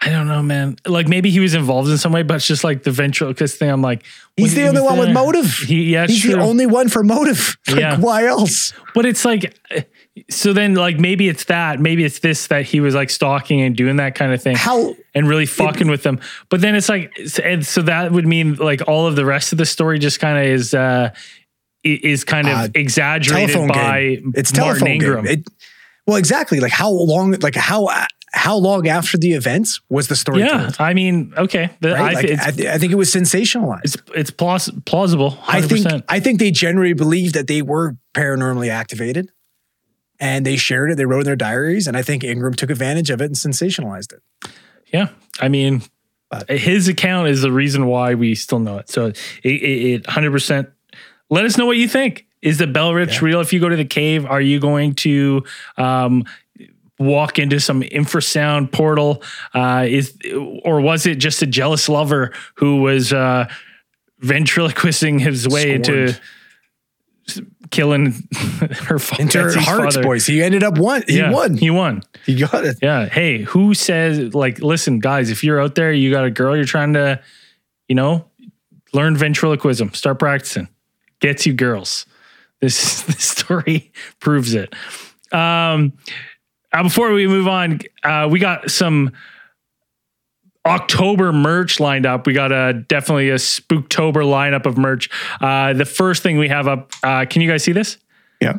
[0.03, 0.77] I don't know, man.
[0.87, 3.69] Like maybe he was involved in some way, but it's just like the ventriloquist thing.
[3.69, 4.05] I'm like,
[4.37, 5.53] He's the only was one with motive.
[5.59, 6.33] He, yeah, He's true.
[6.37, 7.59] the only one for motive.
[7.69, 7.99] Like, Yeah.
[7.99, 8.73] Why else?
[8.95, 9.55] but it's like,
[10.31, 13.77] so then like maybe it's that, maybe it's this that he was like stalking and
[13.77, 14.57] doing that kind of thing.
[14.57, 14.97] How?
[15.15, 16.19] and really fucking with them.
[16.49, 17.13] But then it's like,
[17.45, 20.39] and so that would mean like all of the rest of the story just kind
[20.39, 21.11] of is uh
[21.85, 24.33] is kind of Uh, exaggerated by game.
[24.35, 25.27] It's Martin telephone Ingram.
[25.27, 25.49] It,
[26.07, 26.61] well, exactly.
[26.61, 27.33] Like how long?
[27.41, 27.89] Like how?
[28.33, 30.77] How long after the events was the story yeah, told?
[30.79, 31.93] I mean, okay, Right?
[31.95, 33.81] I, Like, I, th- I think it was sensationalized.
[33.85, 35.33] it's it's plaus- plausible.
[35.33, 35.45] 100%.
[35.49, 39.31] I think I think they generally believed that they were paranormally activated,
[40.21, 40.97] and they shared it.
[40.97, 44.13] They wrote in their diaries, and I think Ingram took advantage of it and sensationalized
[44.13, 44.23] it.
[44.93, 45.09] Yeah,
[45.41, 45.83] I mean,
[46.31, 48.89] But- his account is the reason why we still know it.
[48.91, 50.69] So it it hundred percent.
[51.31, 52.27] Let us know what you think.
[52.43, 53.41] Is the Bell Witch real?
[53.41, 55.45] If you go to the cave, are you going to
[55.77, 56.25] um,
[57.01, 59.23] walk into some infrasound portal?
[59.53, 60.17] Uh, is
[60.65, 63.49] or was it just a jealous lover who was uh,
[64.23, 66.21] ventriloquisting his way into Scorned.
[67.29, 67.41] s-
[67.71, 68.13] killing
[68.87, 70.03] her fa- Into her hearts, father?
[70.03, 70.27] boys.
[70.27, 71.03] He ended up one.
[71.07, 71.57] He Yeah, won.
[71.57, 72.03] He won.
[72.27, 72.77] He got it.
[72.83, 73.07] Yeah.
[73.09, 76.65] Hey, who says like, listen, guys, if you're out there, you got a girl, you're
[76.65, 77.21] trying to,
[77.89, 78.27] you know,
[78.93, 80.69] learn ventriloquism, start practicing,
[81.21, 82.07] gets you girls.
[82.61, 83.91] This this story
[84.21, 84.75] proves it.
[85.33, 85.93] Um,
[86.73, 89.13] uh, before we move on, uh, we got some
[90.67, 92.27] October merch lined up.
[92.27, 95.09] We got a definitely a Spooktober lineup of merch.
[95.41, 97.99] Uh, the first thing we have up, uh, can you guys see this?
[98.41, 98.59] yeah.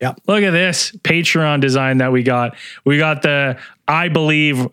[0.00, 0.12] Yeah.
[0.26, 2.56] Look at this Patreon design that we got.
[2.84, 3.58] We got the
[3.88, 4.66] I believe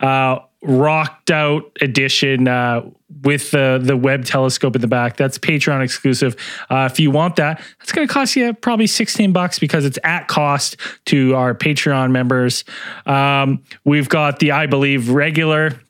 [0.00, 2.82] uh rocked out edition uh,
[3.22, 5.16] with the the Webb telescope in the back.
[5.16, 6.36] That's Patreon exclusive.
[6.68, 9.98] Uh, if you want that, that's going to cost you probably sixteen bucks because it's
[10.04, 10.76] at cost
[11.06, 12.64] to our Patreon members.
[13.06, 15.80] Um, we've got the I believe regular.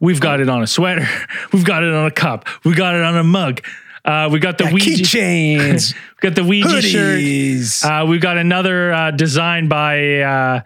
[0.00, 1.06] We've got it on a sweater.
[1.52, 2.46] We've got it on a cup.
[2.64, 3.62] We got it on a mug.
[4.04, 5.02] Uh, we got the Got Ouija.
[5.04, 7.20] keychains, we got the Ouija shirt.
[7.20, 7.84] hoodies.
[7.84, 10.60] Uh, we've got another uh, design by uh,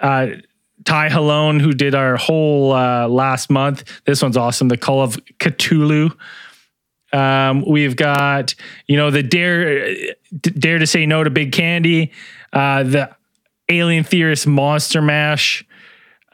[0.00, 0.26] uh,
[0.84, 3.84] Ty Halone, who did our whole uh, last month.
[4.04, 4.68] This one's awesome.
[4.68, 6.16] The Call of Cthulhu.
[7.12, 8.54] Um, we've got,
[8.86, 9.94] you know, the dare
[10.40, 12.12] dare to say no to big candy,
[12.52, 13.10] uh, the
[13.68, 15.64] alien theorist monster mash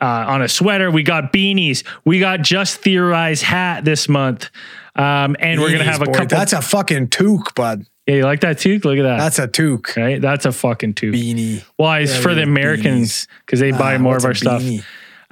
[0.00, 0.90] uh, on a sweater.
[0.90, 1.84] We got beanies.
[2.04, 4.50] We got just theorize hat this month.
[4.96, 6.12] Um, and we're gonna have a boy.
[6.12, 6.36] couple.
[6.36, 7.86] That's a fucking toque, bud.
[8.06, 8.80] Yeah, you like that too?
[8.84, 9.18] Look at that.
[9.18, 9.96] That's a toque.
[9.96, 10.20] right.
[10.20, 11.12] That's a fucking two.
[11.12, 11.64] Beanie.
[11.76, 12.00] Why?
[12.00, 14.62] It's Yeah, for the Americans because they buy Ah, more of a our stuff.
[14.62, 14.76] a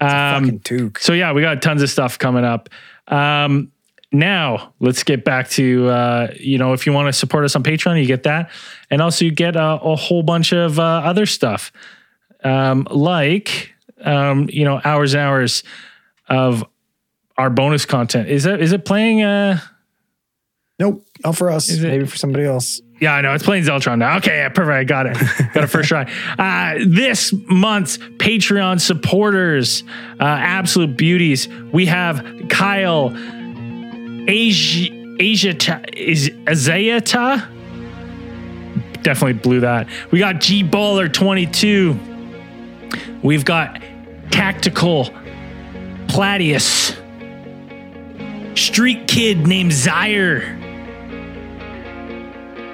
[0.05, 0.99] Um, fucking toque.
[0.99, 2.69] so yeah, we got tons of stuff coming up.
[3.09, 3.71] Um,
[4.11, 7.63] now let's get back to uh, you know if you want to support us on
[7.63, 8.51] Patreon, you get that,
[8.91, 11.73] and also you get uh, a whole bunch of uh, other stuff,
[12.45, 13.75] um, like
[14.05, 15.63] um, you know hours and hours
[16.29, 16.65] of
[17.39, 18.29] our bonus content.
[18.29, 19.23] Is that is it playing?
[19.23, 19.59] Uh,
[20.83, 21.71] Nope, not for us.
[21.79, 22.81] Maybe for somebody else.
[23.01, 23.33] Yeah, I know.
[23.35, 24.17] It's playing Zeltron now.
[24.17, 24.75] Okay, yeah, perfect.
[24.75, 25.17] I got it.
[25.55, 26.11] Got a first try.
[26.39, 29.85] Uh, this month's Patreon supporters,
[30.19, 31.47] uh, absolute beauties.
[31.73, 33.13] We have Kyle,
[34.27, 34.89] Asia,
[35.21, 37.47] Asia, is Azayata.
[39.03, 39.87] Definitely blew that.
[40.11, 41.97] We got G Baller 22.
[43.23, 43.81] We've got
[44.33, 45.11] Tactical
[46.09, 46.97] Platius.
[48.57, 50.62] Street Kid named Zaire.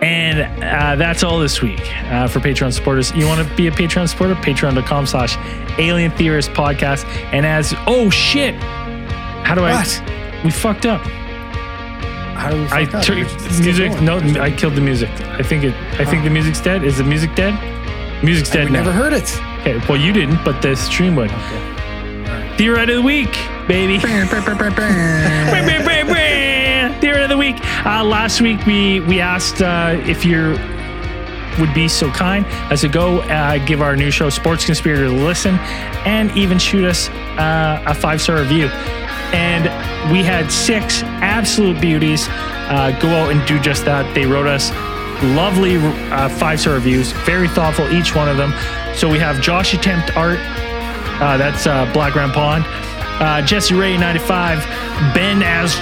[0.09, 3.13] And uh, that's all this week uh, for Patreon supporters.
[3.13, 4.35] You want to be a Patreon supporter?
[4.37, 5.37] Patreon.com slash
[5.79, 7.05] Alien Theorist Podcast.
[7.35, 9.75] And as, oh shit, how do What?
[10.03, 11.03] I, we fucked up.
[11.03, 13.05] How do we I fuck up?
[13.05, 15.11] still music, no, I killed the music.
[15.11, 16.85] I think it, I think the music's dead.
[16.85, 17.53] Is the music dead?
[18.25, 18.85] Music's dead We now.
[18.85, 19.29] never heard it.
[19.61, 21.31] Okay, well, you didn't, but the stream would.
[22.57, 23.33] Theory of the week,
[23.69, 23.99] baby.
[27.85, 30.59] Uh, last week we we asked uh, if you
[31.61, 35.11] would be so kind as to go uh, give our new show Sports Conspirator a
[35.11, 35.55] listen
[36.05, 38.67] and even shoot us uh, a five star review.
[39.33, 39.65] And
[40.13, 44.13] we had six absolute beauties uh, go out and do just that.
[44.13, 44.71] They wrote us
[45.37, 48.53] lovely uh, five star reviews, very thoughtful, each one of them.
[48.97, 50.39] So we have Josh Attempt Art,
[51.21, 52.65] that's Black Ground Pond.
[53.47, 54.65] Jesse Ray 95,
[55.15, 55.77] Ben as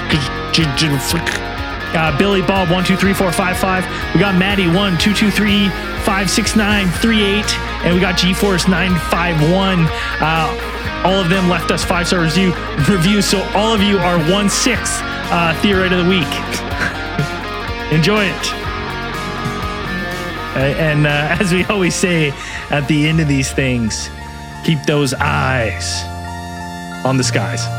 [2.18, 4.14] Billy Bob 123455.
[4.14, 9.88] We got Maddie 1223569938, and we got G GeForce 951.
[10.20, 10.52] Uh,
[11.04, 12.52] all of them left us five star review
[12.88, 16.22] reviews, so all of you are one sixth uh, theory of the week.
[17.92, 18.52] Enjoy it.
[20.56, 21.10] And uh,
[21.40, 22.32] as we always say
[22.70, 24.10] at the end of these things,
[24.64, 26.02] keep those eyes
[27.06, 27.75] on the skies.